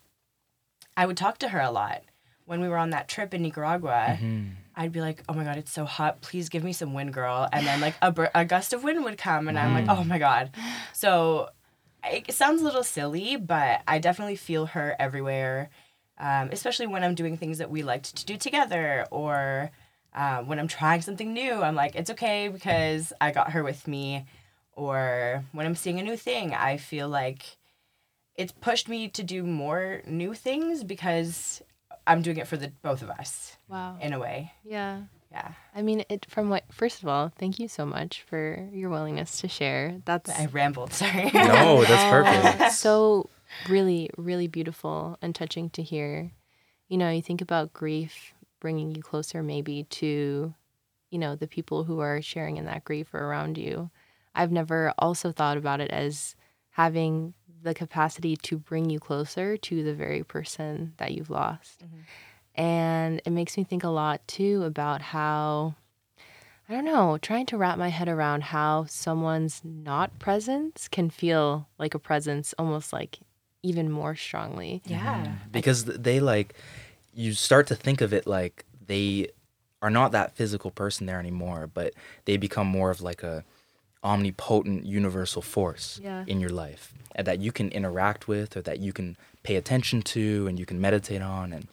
[0.96, 2.02] I would talk to her a lot.
[2.46, 4.18] When we were on that trip in Nicaragua,
[4.76, 6.20] I'd be like, "Oh my god, it's so hot!
[6.20, 9.02] Please give me some wind, girl." And then like a, bur- a gust of wind
[9.04, 10.50] would come, and I'm like, "Oh my god!"
[10.92, 11.48] So
[12.04, 15.70] it sounds a little silly, but I definitely feel her everywhere,
[16.18, 19.70] um, especially when I'm doing things that we liked to do together, or
[20.14, 21.62] uh, when I'm trying something new.
[21.62, 24.26] I'm like, "It's okay because I got her with me,"
[24.72, 27.56] or when I'm seeing a new thing, I feel like
[28.36, 31.62] it's pushed me to do more new things because
[32.06, 33.96] I'm doing it for the both of us Wow.
[34.00, 34.52] in a way.
[34.64, 35.02] Yeah.
[35.32, 35.52] Yeah.
[35.74, 39.40] I mean, it from what first of all, thank you so much for your willingness
[39.40, 40.00] to share.
[40.04, 41.30] That's I rambled, sorry.
[41.34, 42.60] No, that's perfect.
[42.60, 43.28] uh, so
[43.68, 46.30] really, really beautiful and touching to hear.
[46.88, 50.54] You know, you think about grief bringing you closer, maybe to,
[51.10, 53.90] you know, the people who are sharing in that grief or around you.
[54.36, 56.36] I've never also thought about it as
[56.70, 61.84] having the capacity to bring you closer to the very person that you've lost.
[61.84, 62.60] Mm-hmm.
[62.62, 65.74] And it makes me think a lot too about how
[66.68, 71.68] I don't know, trying to wrap my head around how someone's not presence can feel
[71.78, 73.18] like a presence almost like
[73.62, 74.82] even more strongly.
[74.86, 75.24] yeah.
[75.24, 75.50] Mm-hmm.
[75.50, 76.54] because they like
[77.12, 79.28] you start to think of it like they
[79.80, 83.44] are not that physical person there anymore but they become more of like a
[84.04, 86.24] omnipotent universal force Yeah.
[86.26, 90.46] in your life that you can interact with or that you can pay attention to
[90.48, 91.68] and you can meditate on and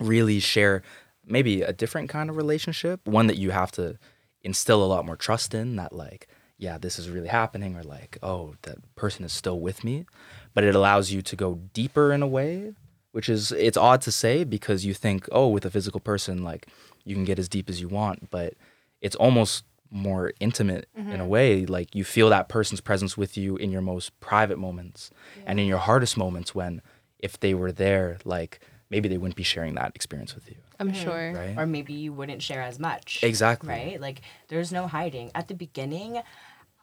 [0.00, 0.82] really share
[1.26, 3.98] maybe a different kind of relationship one that you have to
[4.42, 6.26] instill a lot more trust in that like
[6.58, 10.04] yeah this is really happening or like oh that person is still with me
[10.52, 12.72] but it allows you to go deeper in a way
[13.12, 16.66] which is it's odd to say because you think oh with a physical person like
[17.04, 18.54] you can get as deep as you want but
[19.00, 21.28] it's almost more intimate in a mm-hmm.
[21.28, 25.10] way like you feel that person's presence with you in your most private moments
[25.46, 26.82] and in your hardest moments when
[27.20, 30.92] if they were there like maybe they wouldn't be sharing that experience with you, I'm
[30.92, 31.02] mm-hmm.
[31.02, 31.32] sure.
[31.32, 31.58] right?
[31.58, 33.20] or maybe you wouldn't share as much.
[33.22, 33.70] Exactly.
[33.70, 34.00] Right?
[34.00, 35.30] Like there's no hiding.
[35.34, 36.22] At the beginning,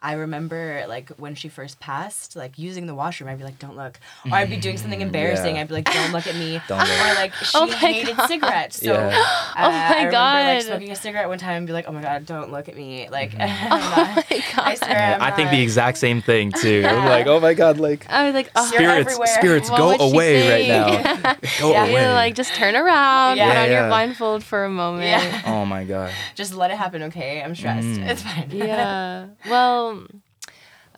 [0.04, 3.76] I remember like when she first passed, like using the washroom, I'd be like, "Don't
[3.76, 5.56] look," or I'd be doing something embarrassing.
[5.56, 5.62] Yeah.
[5.62, 6.90] I'd be like, "Don't look at me," Don't look.
[6.90, 8.78] or like she Oh my hated cigarettes.
[8.78, 9.08] So Yeah.
[9.10, 9.12] uh,
[9.58, 10.46] Oh my I remember God.
[10.56, 12.76] like smoking a cigarette one time and be like, "Oh my god, don't look at
[12.76, 14.78] me!" Like, I'm Oh not- my I god.
[14.80, 16.84] swear, I'm I think not- the exact same thing too.
[16.88, 20.50] I'm like, oh my god, like I was like, oh, spirits, spirits, What go away
[20.50, 21.36] right now.
[21.60, 21.84] Go Yeah.
[21.84, 21.92] away.
[22.02, 23.50] You're like, just turn around, Yeah.
[23.50, 25.04] put on your blindfold for a moment.
[25.04, 25.42] Yeah.
[25.46, 26.12] oh my god.
[26.34, 27.44] Just let it happen, okay?
[27.44, 27.86] I'm stressed.
[27.86, 28.10] Mm.
[28.10, 28.50] It's fine.
[28.52, 29.28] yeah.
[29.48, 29.90] Well,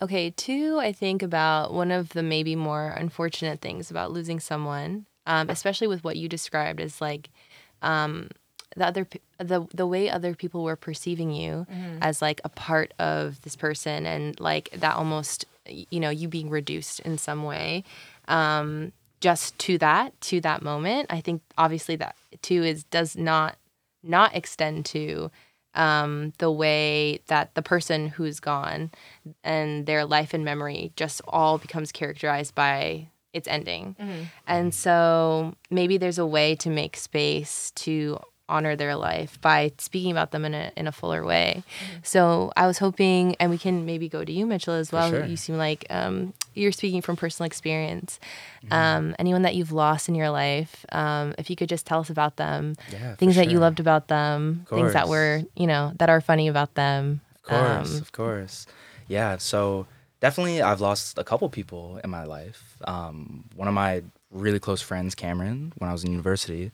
[0.02, 0.30] okay.
[0.30, 5.50] Two, I think about one of the maybe more unfortunate things about losing someone, um,
[5.50, 7.30] especially with what you described as like
[7.82, 8.28] um,
[8.76, 9.06] the other
[9.38, 11.66] the the way other people were perceiving you
[12.00, 16.50] as like a part of this person, and like that almost you know you being
[16.50, 17.84] reduced in some way.
[18.28, 23.56] Um, just to that to that moment i think obviously that too is does not
[24.02, 25.30] not extend to
[25.74, 28.90] um, the way that the person who's gone
[29.42, 33.96] and their life and memory just all becomes characterized by its ending.
[34.46, 40.10] And so maybe there's a way to make space to honor their life by speaking
[40.10, 41.62] about them in a in a fuller way.
[42.02, 45.10] So I was hoping, and we can maybe go to you, Mitchel, as well.
[45.10, 45.24] sure.
[45.24, 48.20] You seem like um, you're speaking from personal experience.
[48.70, 52.10] Um, anyone that you've lost in your life, um, if you could just tell us
[52.10, 56.08] about them, Yeah, things that you loved about them, things that were you know that
[56.08, 57.20] are funny about them.
[57.36, 58.66] Of course, Um, of course.
[59.08, 59.86] Yeah, so
[60.20, 62.78] definitely I've lost a couple people in my life.
[62.86, 66.72] Um, one of my really close friends, Cameron, when I was in university,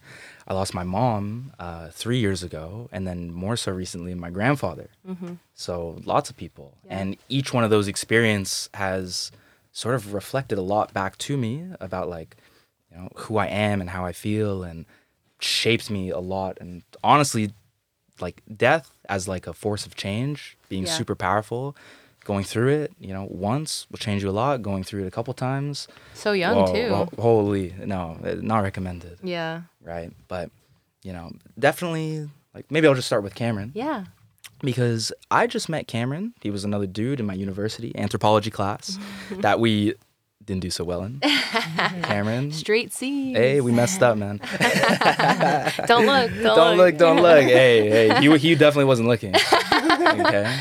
[0.50, 4.88] I lost my mom uh, three years ago, and then more so recently, my grandfather.
[5.54, 9.30] So lots of people, and each one of those experience has
[9.70, 12.36] sort of reflected a lot back to me about like
[12.90, 14.86] you know who I am and how I feel, and
[15.38, 16.58] shapes me a lot.
[16.60, 17.52] And honestly,
[18.20, 20.96] like death as like a force of change, being Yeah.
[20.96, 21.76] super powerful,
[22.24, 24.62] going through it, you know, once will change you a lot.
[24.62, 26.90] Going through it a couple times, so young whoa, too.
[26.90, 29.62] whoa, holy, no, not recommended, Yeah.
[29.82, 30.12] Right?
[30.28, 30.50] But
[31.02, 34.04] you know, definitely like maybe I'll just start with Cameron Yeah.
[34.62, 36.34] because I just met Cameron.
[36.42, 38.98] He was another dude in my university anthropology class
[39.30, 39.94] that we
[40.44, 41.20] didn't do so well in.
[42.02, 43.32] Cameron, Straight C.
[43.34, 44.38] hey, we messed up, man.
[45.86, 46.30] don't look.
[46.30, 47.44] Don't, don't look, don't look.
[47.44, 49.34] Hey, hey, he he definitely wasn't looking.
[49.34, 50.60] Okay,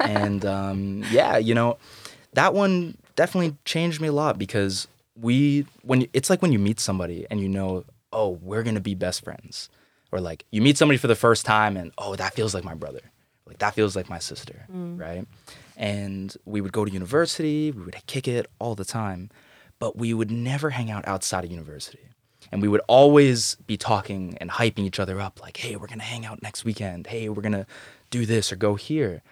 [0.00, 1.78] and um, yeah, you know,
[2.34, 4.86] that one definitely changed me a lot because
[5.18, 8.94] we when it's like when you meet somebody and you know, oh, we're gonna be
[8.94, 9.68] best friends,
[10.12, 12.74] or like you meet somebody for the first time and oh, that feels like my
[12.74, 13.00] brother,
[13.46, 14.98] like that feels like my sister, mm.
[14.98, 15.26] right?
[15.76, 19.30] And we would go to university, we would kick it all the time,
[19.78, 22.00] but we would never hang out outside of university.
[22.52, 26.02] And we would always be talking and hyping each other up like hey we're gonna
[26.02, 27.06] hang out next weekend.
[27.06, 27.66] Hey we're gonna
[28.10, 29.22] do this or go here.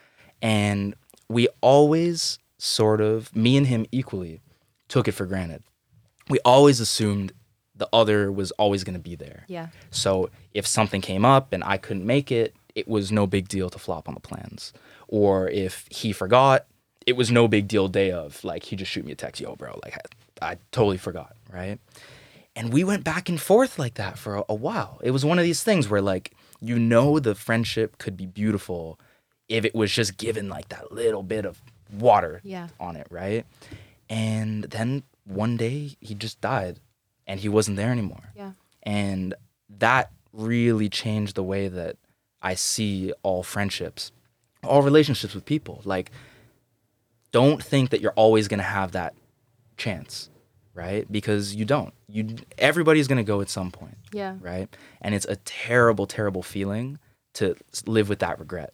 [0.40, 0.94] And
[1.28, 4.40] we always sort of me and him equally
[4.88, 5.62] took it for granted.
[6.28, 7.32] We always assumed
[7.78, 9.68] the other was always gonna be there Yeah.
[9.90, 13.70] so if something came up and i couldn't make it it was no big deal
[13.70, 14.72] to flop on the plans
[15.08, 16.66] or if he forgot
[17.06, 19.56] it was no big deal day of like he just shoot me a text yo
[19.56, 19.96] bro like
[20.42, 21.78] i, I totally forgot right
[22.56, 24.98] and we went back and forth like that for a, a while.
[25.04, 28.98] It was one of these things where like you know the friendship could be beautiful
[29.48, 31.62] if it was just given like that little bit of
[31.92, 32.66] water Yeah.
[32.80, 33.46] on it, right?
[34.10, 36.80] And then one day he just died
[37.28, 38.32] and he wasn't there anymore.
[38.34, 38.52] Yeah.
[38.82, 39.34] And
[39.78, 41.96] that really changed the way that
[42.42, 44.10] I see all friendships,
[44.64, 45.82] all relationships with people.
[45.84, 46.10] Like
[47.30, 49.14] don't think that you're always going to have that
[49.76, 50.30] chance,
[50.74, 51.10] right?
[51.10, 51.92] Because you don't.
[52.08, 54.36] You everybody's going to go at some point, Yeah.
[54.40, 54.74] right?
[55.00, 56.98] And it's a terrible terrible feeling
[57.34, 57.54] to
[57.86, 58.72] live with that regret.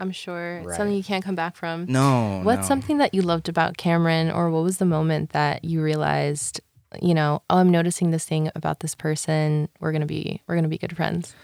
[0.00, 1.86] I'm sure it's something you can't come back from.
[1.88, 2.40] No.
[2.42, 2.66] What's no.
[2.68, 6.60] something that you loved about Cameron, or what was the moment that you realized,
[7.02, 9.68] you know, oh, I'm noticing this thing about this person.
[9.80, 11.34] We're gonna be, we're gonna be good friends.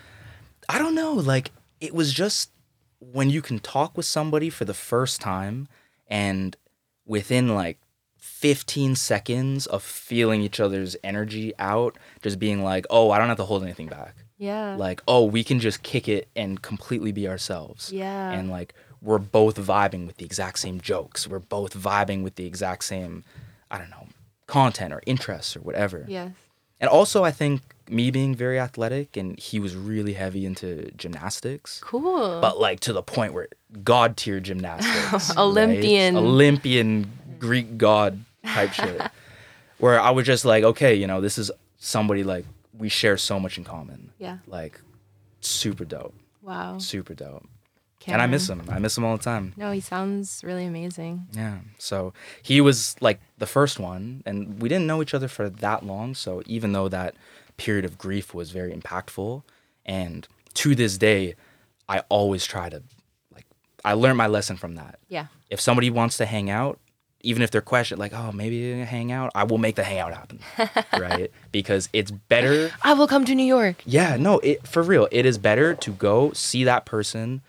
[0.68, 1.12] I don't know.
[1.12, 2.50] Like it was just
[3.00, 5.68] when you can talk with somebody for the first time
[6.06, 6.56] and
[7.06, 7.78] within like
[8.18, 13.38] 15 seconds of feeling each other's energy out, just being like, oh, I don't have
[13.38, 14.14] to hold anything back.
[14.38, 14.76] Yeah.
[14.76, 17.92] Like, oh, we can just kick it and completely be ourselves.
[17.92, 18.30] Yeah.
[18.30, 21.26] And like, we're both vibing with the exact same jokes.
[21.26, 23.24] We're both vibing with the exact same,
[23.70, 24.06] I don't know,
[24.50, 26.04] content or interests or whatever.
[26.08, 26.32] yes.
[26.82, 31.78] And also, I think me being very athletic and he was really heavy into gymnastics,
[31.84, 32.40] Cool.
[32.40, 33.48] but like to the point where
[33.84, 35.38] god tier gymnastics, right?
[35.38, 36.16] Olympian.
[36.16, 39.00] Olympian Greek god type shit.
[39.78, 42.44] Where I was just like, okay, you know, this is somebody like
[42.78, 44.12] we share so much in common.
[44.18, 44.38] Yeah.
[44.46, 44.78] Like
[45.40, 46.14] super dope.
[46.42, 46.76] Wow.
[46.78, 47.46] Super dope.
[48.06, 48.62] And I miss him.
[48.68, 49.52] I miss him all the time.
[49.56, 51.26] No, he sounds really amazing.
[51.32, 51.58] Yeah.
[51.78, 55.84] So he was like the first one, and we didn't know each other for that
[55.84, 56.14] long.
[56.14, 57.14] So even though that
[57.56, 59.42] period of grief was very impactful,
[59.84, 61.34] and to this day,
[61.88, 62.82] I always try to,
[63.34, 63.46] like,
[63.84, 64.98] I learned my lesson from that.
[65.08, 65.26] Yeah.
[65.50, 66.78] If somebody wants to hang out,
[67.22, 70.40] even if they're questioned, like, oh, maybe hang out, I will make the hangout happen.
[70.98, 71.30] right?
[71.52, 72.70] Because it's better.
[72.82, 73.82] I will come to New York.
[73.84, 75.06] Yeah, no, it for real.
[75.10, 77.42] It is better to go see that person,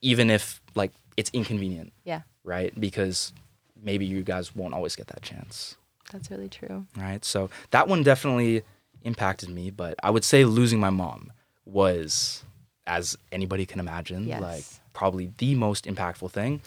[0.00, 2.22] even if like it's inconvenient, Yeah.
[2.44, 2.72] right?
[2.78, 3.32] Because
[3.80, 5.76] maybe you guys won't always get that chance,
[6.12, 6.86] That's really true.
[6.96, 7.24] right?
[7.24, 8.62] So that one definitely
[9.02, 11.32] impacted me, but I would say losing my mom
[11.64, 12.44] was,
[12.86, 14.40] as anybody can imagine, Yes.
[14.40, 16.60] like probably the most impactful thing,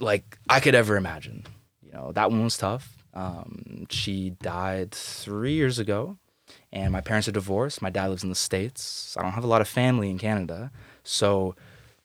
[0.00, 1.44] like I could ever imagine.
[1.82, 2.96] You know, that one was tough.
[3.14, 6.18] Um, she died three years ago,
[6.72, 7.80] and my parents are divorced.
[7.80, 9.16] My dad lives in the states.
[9.18, 10.72] I don't have a lot of family in Canada,
[11.04, 11.54] so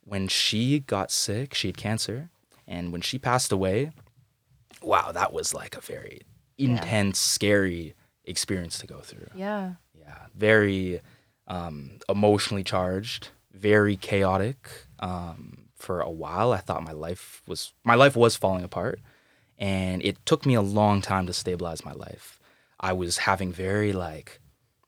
[0.10, 2.30] when she got sick, she had cancer,
[2.68, 3.92] and when she passed away,
[4.82, 6.22] wow, that was like a very
[6.58, 7.94] intense, scary
[8.26, 9.28] experience to go through.
[9.36, 9.74] Yeah.
[9.94, 11.02] Yeah, very
[11.48, 14.70] um, emotionally charged, very chaotic.
[15.00, 19.00] Um, for a while, I thought my life was my life was falling apart,
[19.58, 22.40] and it took me a long time to stabilize my life.
[22.80, 24.42] I was having very like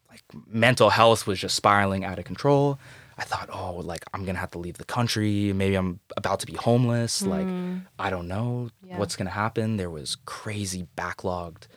[0.10, 2.80] like mental health was just spiraling out of control.
[3.18, 5.54] I thought, oh, like I'm gonna have to leave the country.
[5.54, 7.22] Maybe I'm about to be homeless.
[7.22, 7.86] Like mm.
[8.00, 8.98] I don't know Yeah.
[8.98, 9.78] what's gonna happen.
[9.78, 11.68] There was crazy backlogged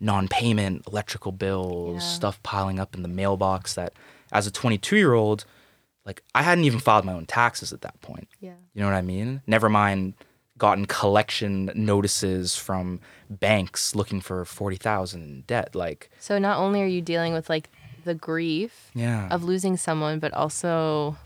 [0.00, 2.08] non-payment electrical bills, Yeah.
[2.08, 3.74] stuff piling up in the mailbox.
[3.74, 3.92] That
[4.32, 5.44] as a 22 year old,
[6.04, 8.28] like I hadn't even filed my own taxes at that point.
[8.40, 8.54] Yeah.
[8.74, 9.42] You know what I mean?
[9.46, 10.14] Never mind
[10.58, 15.74] gotten collection notices from banks looking for 40,000 in debt.
[15.74, 17.70] Like, So not only are you dealing with like
[18.04, 19.28] the grief yeah.
[19.30, 21.16] of losing someone, but also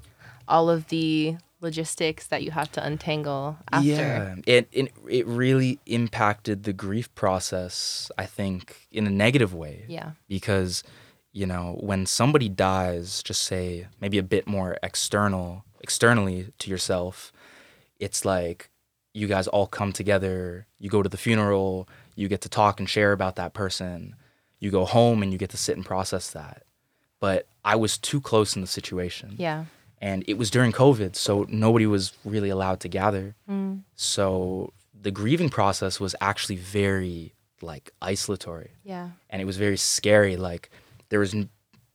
[0.47, 3.89] all of the logistics that you have to untangle after.
[3.89, 8.11] Yeah, it, it it really impacted the grief process.
[8.19, 9.85] I think in a negative way.
[9.89, 10.11] Yeah.
[10.29, 10.85] Because,
[11.33, 17.33] you know, when somebody dies, just say maybe a bit more external, externally to yourself,
[17.99, 18.69] it's like
[19.15, 20.67] you guys all come together.
[20.79, 21.89] You go to the funeral.
[22.15, 24.17] You get to talk and share about that person.
[24.59, 26.64] You go home and you get to sit and process that.
[27.21, 29.65] But I was too close in the situation Yeah.
[30.01, 33.35] and it was during COVID, so nobody was really allowed to gather.
[33.49, 33.83] Mm.
[33.95, 39.11] So the grieving process was actually very like isolatory, Yeah.
[39.31, 40.37] and it was very scary.
[40.37, 40.69] Like
[41.09, 41.49] there was n-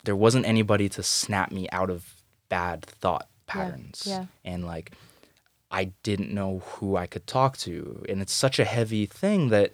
[0.05, 2.15] there wasn't anybody to snap me out of
[2.47, 4.25] bad thought patterns, yeah.
[4.43, 4.91] and like
[5.69, 9.71] I didn't know who I could talk to, and it's such a heavy thing that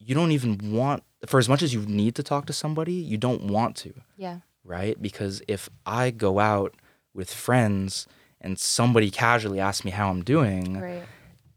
[0.00, 1.04] you don't even want.
[1.26, 4.38] For as much as you need to talk to somebody, you don't want to Yeah.
[4.64, 5.00] Right?
[5.00, 6.74] Because if I go out
[7.14, 8.06] with friends
[8.40, 11.02] and somebody casually asks me how I'm doing, Right.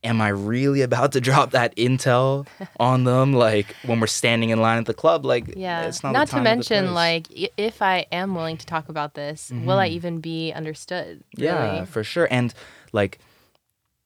[0.04, 2.48] am I really about to drop that intel
[2.80, 3.34] on them?
[3.34, 5.84] Like when we're standing in line at the club, like Yeah.
[5.88, 6.14] it's not.
[6.14, 7.28] Not, to mention, like,
[7.58, 9.96] if I am willing to talk about this, will I mm-hmm.
[9.96, 11.24] even be understood?
[11.38, 12.28] yeah, for sure.
[12.30, 12.54] And
[12.92, 13.20] like,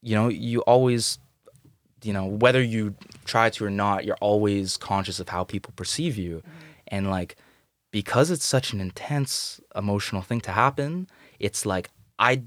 [0.01, 1.17] you know, you always,
[2.03, 2.93] you know, whether you
[3.25, 6.49] try to or not, you're always conscious of how people perceive you, mm-hmm.
[6.89, 7.35] and like,
[7.91, 11.07] because it's such an intense emotional thing to happen,
[11.39, 12.43] it's like I,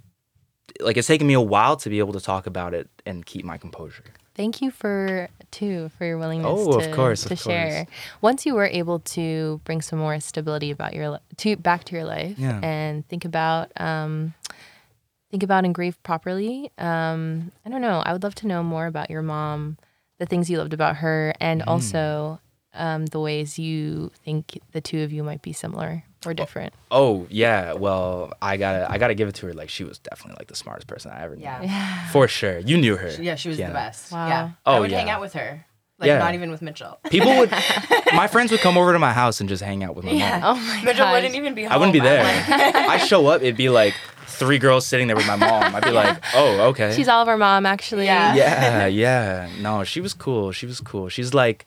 [0.81, 3.45] like, it's taken me a while to be able to talk about it and keep
[3.45, 4.05] my composure.
[4.35, 7.85] Thank you for too for your willingness Oh, of course, to of share.
[7.85, 7.97] course.
[8.23, 12.05] Once you were able to bring some more stability about your to back to your
[12.05, 12.61] life Yeah.
[12.63, 14.35] and think about um,
[15.31, 16.71] think about and grieve properly.
[16.79, 18.01] Um, I don't know.
[18.01, 19.77] I would love to know more about your mom,
[20.19, 21.69] the things you loved about her, and Mm.
[21.69, 22.41] also
[22.75, 26.73] um, the ways you think the two of you might be similar or different.
[26.91, 29.55] Oh yeah, well I gotta I gotta give it to her.
[29.55, 31.43] Like she was definitely like the smartest person I ever knew.
[31.45, 31.63] Yeah.
[31.63, 32.09] yeah.
[32.13, 33.11] For sure, you knew her.
[33.21, 33.69] Yeah, she was Yeah.
[33.69, 34.13] the best.
[34.13, 34.29] Wow.
[34.29, 34.51] Yeah.
[34.67, 35.65] Oh, I would hang out with her.
[35.99, 36.19] Like Yeah.
[36.19, 36.97] not even with Mitchel.
[37.11, 37.51] People would,
[38.15, 40.41] my friends would come over to my house and just hang out with my mom.
[40.45, 41.13] Oh my Mitchel gosh.
[41.13, 41.73] wouldn't even be home.
[41.73, 42.23] I wouldn't be there.
[42.25, 43.93] like- I show up, it'd be like
[44.27, 45.75] three girls sitting there with my mom.
[45.75, 46.95] I'd be like, oh, okay.
[46.95, 48.07] She's Oliver mom, actually.
[48.07, 48.35] Yeah.
[48.35, 49.51] yeah, yeah.
[49.61, 50.53] No, she was cool.
[50.53, 51.11] She was cool.
[51.11, 51.67] She's like,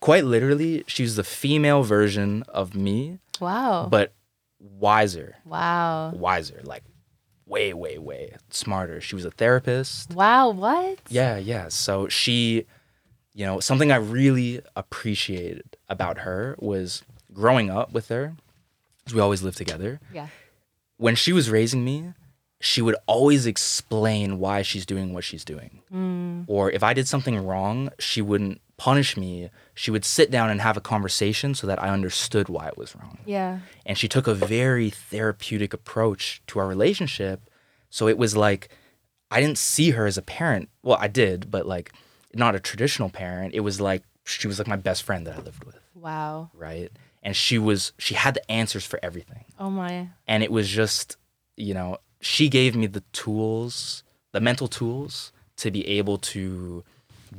[0.00, 3.88] quite literally, she's the female version of me, Wow.
[3.90, 4.12] but
[4.58, 6.10] wiser, wow.
[6.10, 6.84] wiser, like
[7.46, 9.00] way, way, way smarter.
[9.00, 10.12] She was a therapist.
[10.14, 10.50] Wow.
[10.50, 10.98] What?
[11.08, 11.68] Yeah, yeah.
[11.68, 12.66] So she,
[13.34, 18.34] you know, something I really appreciated about her was growing up with her,
[19.04, 20.00] 'cause we always lived together.
[20.12, 20.28] Yeah.
[20.96, 22.12] When she was raising me,
[22.60, 25.80] she would always explain why she's doing what she's doing.
[25.92, 26.44] Mm.
[26.46, 30.60] Or if I did something wrong, she wouldn't punish me, she would sit down and
[30.62, 33.18] have a conversation so that I understood why it was wrong.
[33.26, 33.58] Yeah.
[33.84, 37.38] And she took a very therapeutic approach to our relationship.
[37.90, 38.62] So it was like
[39.30, 40.68] I didn't see her as a parent.
[40.82, 41.92] Well, I did, but like
[42.34, 43.54] not a traditional parent.
[43.54, 46.50] It was like she was like my best friend that I lived with, Wow.
[46.54, 46.90] right?
[47.22, 50.08] And she was she had the answers for everything Oh my.
[50.26, 51.16] and it was just
[51.56, 54.02] you know she gave me the tools
[54.32, 56.82] the mental tools to be able to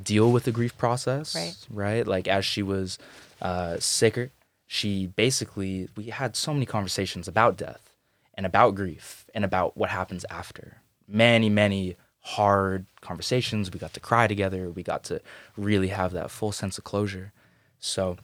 [0.04, 1.56] deal with the grief process Right.
[1.70, 2.98] right like as she was
[3.42, 4.32] uh, sicker
[4.68, 7.96] she basically we had so many conversations about death
[8.36, 10.78] and about grief and about what happens after
[11.08, 15.20] many many hard conversations we got to cry together we got to
[15.58, 17.34] really have that full sense of closure
[17.80, 18.18] so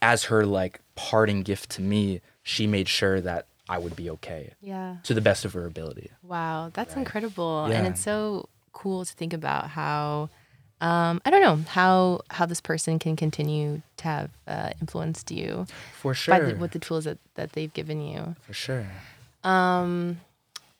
[0.00, 4.52] as her like parting gift to me, she made sure that I would be okay
[4.60, 4.96] Yeah.
[5.04, 6.10] to the best of her ability.
[6.24, 7.78] Wow, that's incredible, Yeah.
[7.78, 10.28] and it's so cool to think about how,
[10.82, 15.66] um, I don't know how how this person can continue to have uh, influenced you
[16.00, 16.52] For by sure.
[16.52, 18.34] the, with the tools that that they've given you.
[18.42, 18.86] For sure.
[19.44, 20.20] Um,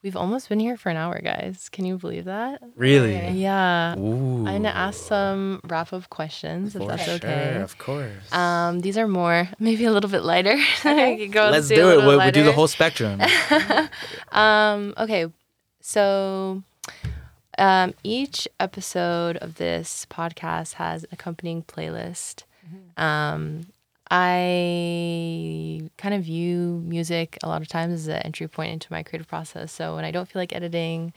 [0.03, 1.69] we've almost been here for an hour, guys.
[1.71, 2.61] Can you believe that?
[2.77, 3.17] Really?
[3.29, 3.97] Yeah.
[3.97, 4.39] Ooh.
[4.47, 7.61] I'm gonna ask some wrap up questions if For that's sure, okay.
[7.63, 8.33] of course.
[8.33, 10.57] Um, these are more maybe a little bit lighter.
[10.85, 11.97] I go Let's do, it.
[11.97, 13.21] little We, we do the whole spectrum.
[14.33, 15.27] Um, okay,
[15.81, 16.63] so
[17.59, 22.45] um, each episode of this podcast has an accompanying playlist.
[22.97, 23.67] Um,
[24.11, 29.03] I kind of view music a lot of times as an entry point into my
[29.03, 29.73] creative process.
[29.73, 31.15] So when I don't feel like editing,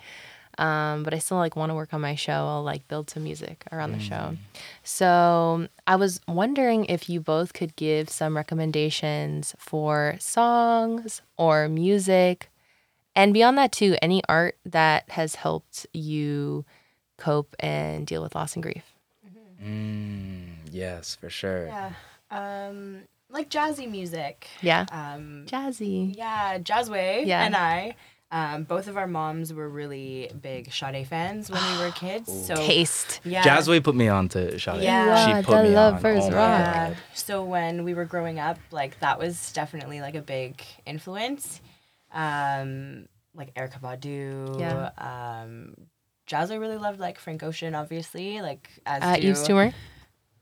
[0.57, 3.23] um, but I still like want to work on my show, I'll like build some
[3.23, 4.37] music around the show.
[4.83, 12.49] So I was wondering if you both could give some recommendations for songs or music
[13.15, 16.65] and beyond that too any art that has helped you
[17.17, 18.83] cope and deal with loss and grief
[19.63, 21.67] mm, yes, for sure.
[21.67, 21.91] Yeah.
[22.31, 24.47] Um, like jazzy music.
[24.61, 27.45] yeah Um, jazzy yeah, Jazzway Yeah.
[27.45, 27.95] and I.
[28.31, 32.47] Um, both of our moms were really big Sade fans when we were kids.
[32.47, 34.81] So taste yeah, Jazzway put me on to Sade.
[34.83, 35.37] Yeah.
[35.39, 36.33] She put the me lovers on.
[36.33, 36.59] Oh my rock.
[36.59, 36.95] Yeah.
[37.13, 41.61] So when we were growing up, like that was definitely like a big influence.
[42.15, 44.59] Um, like Erykah Badu.
[44.59, 44.89] Yeah.
[44.97, 45.75] Um,
[46.27, 48.41] Jazzway really loved like Frank Ocean, obviously.
[48.41, 49.73] Like as uh, do- Yves Tumor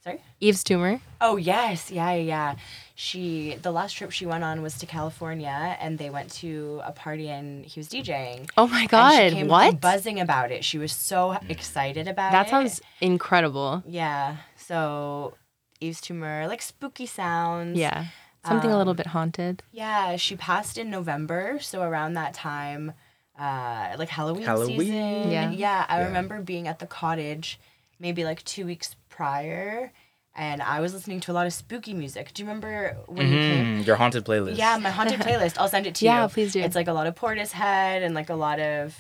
[0.04, 0.22] Sorry.
[0.42, 2.56] Yves Tumor Oh yes, yeah, yeah, yeah.
[2.96, 6.92] She the last trip she went on was to California, and they went to a
[6.92, 8.50] party, and he was DJing.
[8.58, 10.64] oh my god what buzzing about it.
[10.64, 12.50] She was so excited about that it.
[12.50, 14.38] sounds incredible Yeah.
[14.58, 15.36] So
[15.82, 17.78] Yves Tumor, like spooky sounds.
[17.80, 18.06] yeah
[18.46, 22.94] something a little Um, bit haunted Yeah, she passed in November, so around that time,
[23.40, 24.80] uh, like Halloween, Halloween.
[24.80, 25.32] season.
[25.32, 25.52] Yeah.
[25.52, 26.06] Yeah, I Yeah.
[26.08, 27.60] remember being at the cottage,
[28.00, 29.92] maybe like two weeks prior,
[30.36, 32.34] and I was listening to a lot of spooky music.
[32.34, 33.66] Do you remember when you came?
[33.84, 34.58] Mhm, Your haunted playlist.
[34.58, 35.58] Yeah, my haunted playlist.
[35.58, 36.12] I'll send it to you.
[36.12, 36.62] Yeah, please do.
[36.62, 38.96] It's like a lot of Portishead and like a lot of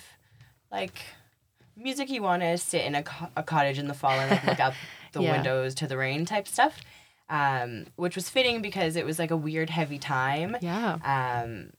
[0.71, 1.01] like
[1.75, 4.43] music you want to sit in a, co- a cottage in the fall and like
[4.45, 4.73] look out
[5.11, 5.31] the Yeah.
[5.33, 6.79] windows to the rain type stuff.
[7.29, 10.57] Um, which was fitting because it was like a weird heavy time.
[10.61, 10.97] yeah
[11.43, 11.71] Um,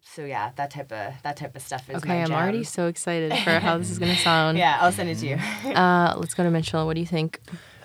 [0.00, 2.36] so yeah, that type of that type of stuff is okay my i'm jam.
[2.42, 5.36] already so excited for how this is gonna sound Yeah, I'll send it to you.
[5.74, 7.40] uh let's go to mitchel what do you think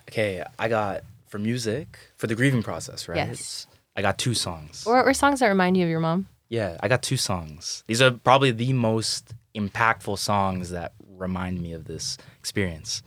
[0.09, 3.17] Okay, I got for music for the grieving process, right?
[3.17, 3.67] Yes.
[3.95, 4.85] I got two songs.
[4.87, 7.83] or, or songs that remind you of your mom Yeah, I got two songs.
[7.87, 13.03] These are probably the most impactful songs that remind me of this experience.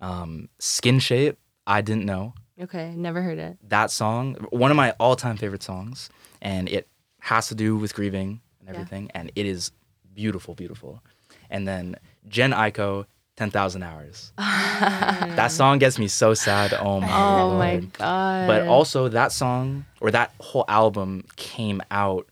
[0.00, 1.36] Um, Skinshape,
[1.66, 2.34] I didn't know.
[2.60, 6.08] Okay never heard it That song, one of my all time favorite songs,
[6.40, 6.88] and it
[7.20, 8.70] has to do with grieving and Yeah.
[8.72, 9.72] everything, and it is
[10.14, 11.02] beautiful, beautiful.
[11.50, 11.96] And then
[12.28, 14.32] Jhené Aiko, 10,000 Hours.
[14.38, 16.72] that song gets me so sad.
[16.74, 22.28] Oh my oh my god But also that song or that whole album came out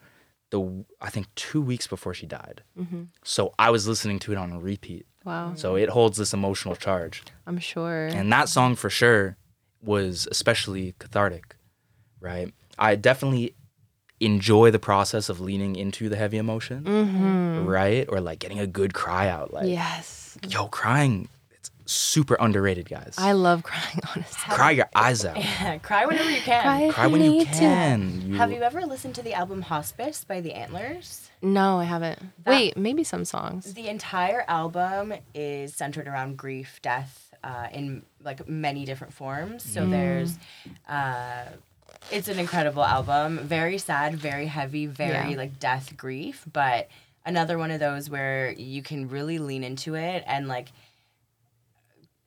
[0.50, 2.62] the I think two weeks before she died.
[2.78, 3.04] Mm-hmm.
[3.24, 5.06] So I was listening to it on repeat.
[5.24, 7.22] wow So it holds this emotional charge.
[7.46, 9.36] i'm sure And that song for sure
[9.82, 11.56] was especially cathartic,
[12.20, 12.52] right?
[12.78, 13.54] I definitely
[14.20, 17.66] enjoy the process of leaning into the heavy emotion, mm-hmm.
[17.66, 18.06] right?
[18.08, 19.52] Or like getting a good cry out.
[19.52, 23.14] Like, yes yo, crying, it's super underrated, guys.
[23.18, 24.54] I love crying, honestly.
[24.54, 25.36] cry your eyes out.
[25.42, 26.62] Yeah, Cry whenever you can.
[26.62, 28.22] Cry Cry when you can.
[28.22, 31.30] You- Have you ever listened to the album Hospice by the Antlers?
[31.40, 32.20] No, I haven't.
[32.46, 33.74] Wait, maybe some songs.
[33.74, 39.62] The entire album is centered around grief, death, uh, in like many different forms.
[39.64, 40.38] So there's,
[40.88, 41.44] uh,
[42.10, 43.38] it's an incredible album.
[43.38, 45.36] Very sad, very heavy, very Yeah.
[45.36, 46.88] like death, grief, but
[47.26, 50.72] another one of those where you can really lean into it and like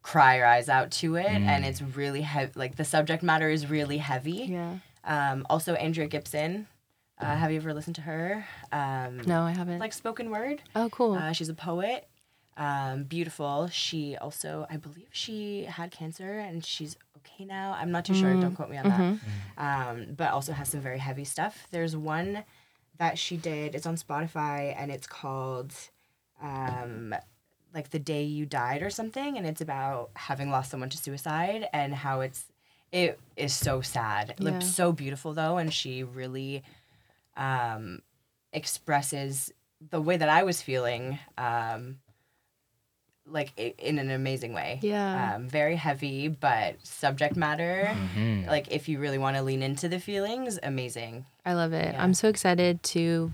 [0.01, 2.51] cry your eyes out to it, and it's really heavy.
[2.55, 4.47] Like the subject matter is really heavy.
[4.51, 4.75] Yeah.
[5.03, 6.67] Um, also, Andrea Gibson.
[7.19, 8.45] Uh, have you ever listened to her?
[8.73, 9.79] Um, No, I haven't.
[9.79, 10.61] Like spoken word.
[10.75, 11.13] oh, cool.
[11.13, 12.07] Uh, she's a poet.
[12.57, 13.67] Um, beautiful.
[13.67, 17.75] She also, I believe, she had cancer and she's okay now.
[17.77, 18.29] I'm not too sure.
[18.33, 18.41] Mm.
[18.41, 19.19] Don't quote me on
[19.57, 19.89] that.
[19.89, 21.67] Um, but also has some very heavy stuff.
[21.71, 22.43] There's one
[22.97, 23.75] that she did.
[23.75, 25.73] It's on Spotify and it's called
[26.41, 27.13] um,
[27.73, 31.67] like the day you died or something, and it's about having lost someone to suicide
[31.73, 32.45] and how it's
[32.93, 34.29] it is so sad.
[34.29, 34.51] It Yeah.
[34.51, 36.63] looked so beautiful though, and she really
[37.35, 38.01] um,
[38.53, 39.51] expresses
[39.89, 41.99] the way that I was feeling, um,
[43.27, 44.79] like in an amazing way.
[44.81, 45.35] Yeah.
[45.35, 47.89] Um, very heavy, but subject matter.
[48.15, 48.47] Mhm.
[48.47, 51.25] Like if you really want to lean into the feelings, amazing.
[51.45, 51.93] I love it.
[51.93, 52.03] Yeah.
[52.03, 53.33] I'm so excited to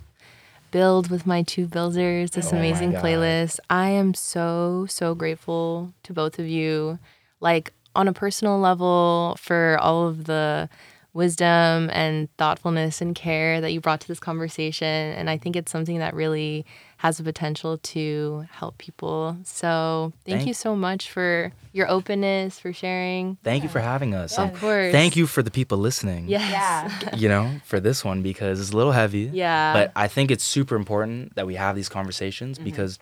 [0.72, 3.60] build with my two builders this Oh amazing playlist.
[3.70, 6.98] I am so, so grateful to both of you.
[7.42, 10.70] Like on a personal level for all of the
[11.14, 14.88] wisdom and thoughtfulness and care that you brought to this conversation.
[14.88, 16.66] And I think it's something that really
[17.02, 19.36] has the potential to help people.
[19.44, 23.38] So thank, Thank- you so much for your openness, for sharing.
[23.44, 24.38] Thank you for having us.
[24.38, 24.92] Of course.
[24.92, 26.28] Thank you for the people listening.
[26.28, 26.52] Yes.
[26.52, 27.16] Yeah.
[27.22, 29.30] You know, for this one because it's a little heavy.
[29.34, 29.74] Yeah.
[29.74, 32.66] But I think it's super important that we have these conversations Mm-hmm.
[32.70, 33.00] because,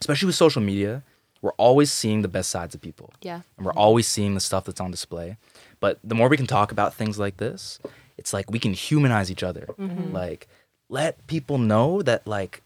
[0.00, 1.02] especially with social media,
[1.40, 3.12] we're always seeing the best sides of people.
[3.22, 3.42] Yeah.
[3.56, 5.36] And we're always seeing the stuff that's on display.
[5.78, 7.78] But the more we can talk about things like this,
[8.16, 9.66] it's like we can humanize each other.
[9.78, 10.12] Mm-hmm.
[10.12, 10.48] Like,
[10.88, 12.62] let people know that, like,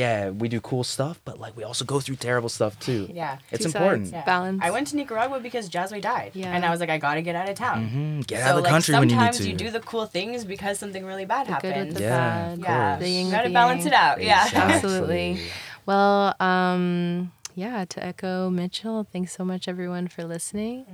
[0.00, 3.02] yeah, we do cool stuff, but like we also go through terrible stuff too.
[3.14, 3.38] Yeah.
[3.52, 3.74] It's Two sides.
[3.76, 4.06] important.
[4.12, 4.24] Yeah.
[4.24, 4.60] Balance.
[4.66, 6.32] I went to Nicaragua because Jasmine died.
[6.34, 6.52] Yeah.
[6.54, 7.78] And I was like, I gotta get out of town.
[7.88, 8.26] Mhm.
[8.26, 9.32] Get so, out of the like, country when you need to.
[9.34, 12.18] sometimes you do the cool things because something really bad The good with the Yeah,
[12.56, 12.58] bad.
[12.58, 12.96] yeah.
[12.96, 14.16] The yin You gotta balance it out.
[14.22, 14.48] Yeah.
[14.52, 15.38] Absolutely.
[15.86, 20.86] Well, um, yeah, to echo Mitchel, thanks so much everyone for listening.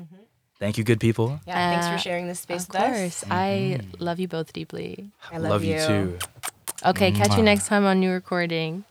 [0.59, 1.41] Thank you, good people.
[1.47, 1.55] Yeah.
[1.71, 3.23] thanks Uh, for sharing this space of with course.
[3.23, 3.25] us.
[3.31, 5.09] I love you both deeply.
[5.33, 5.87] I love you you.
[5.87, 6.19] too.
[6.85, 8.85] Okay, catch you next time on New Recording.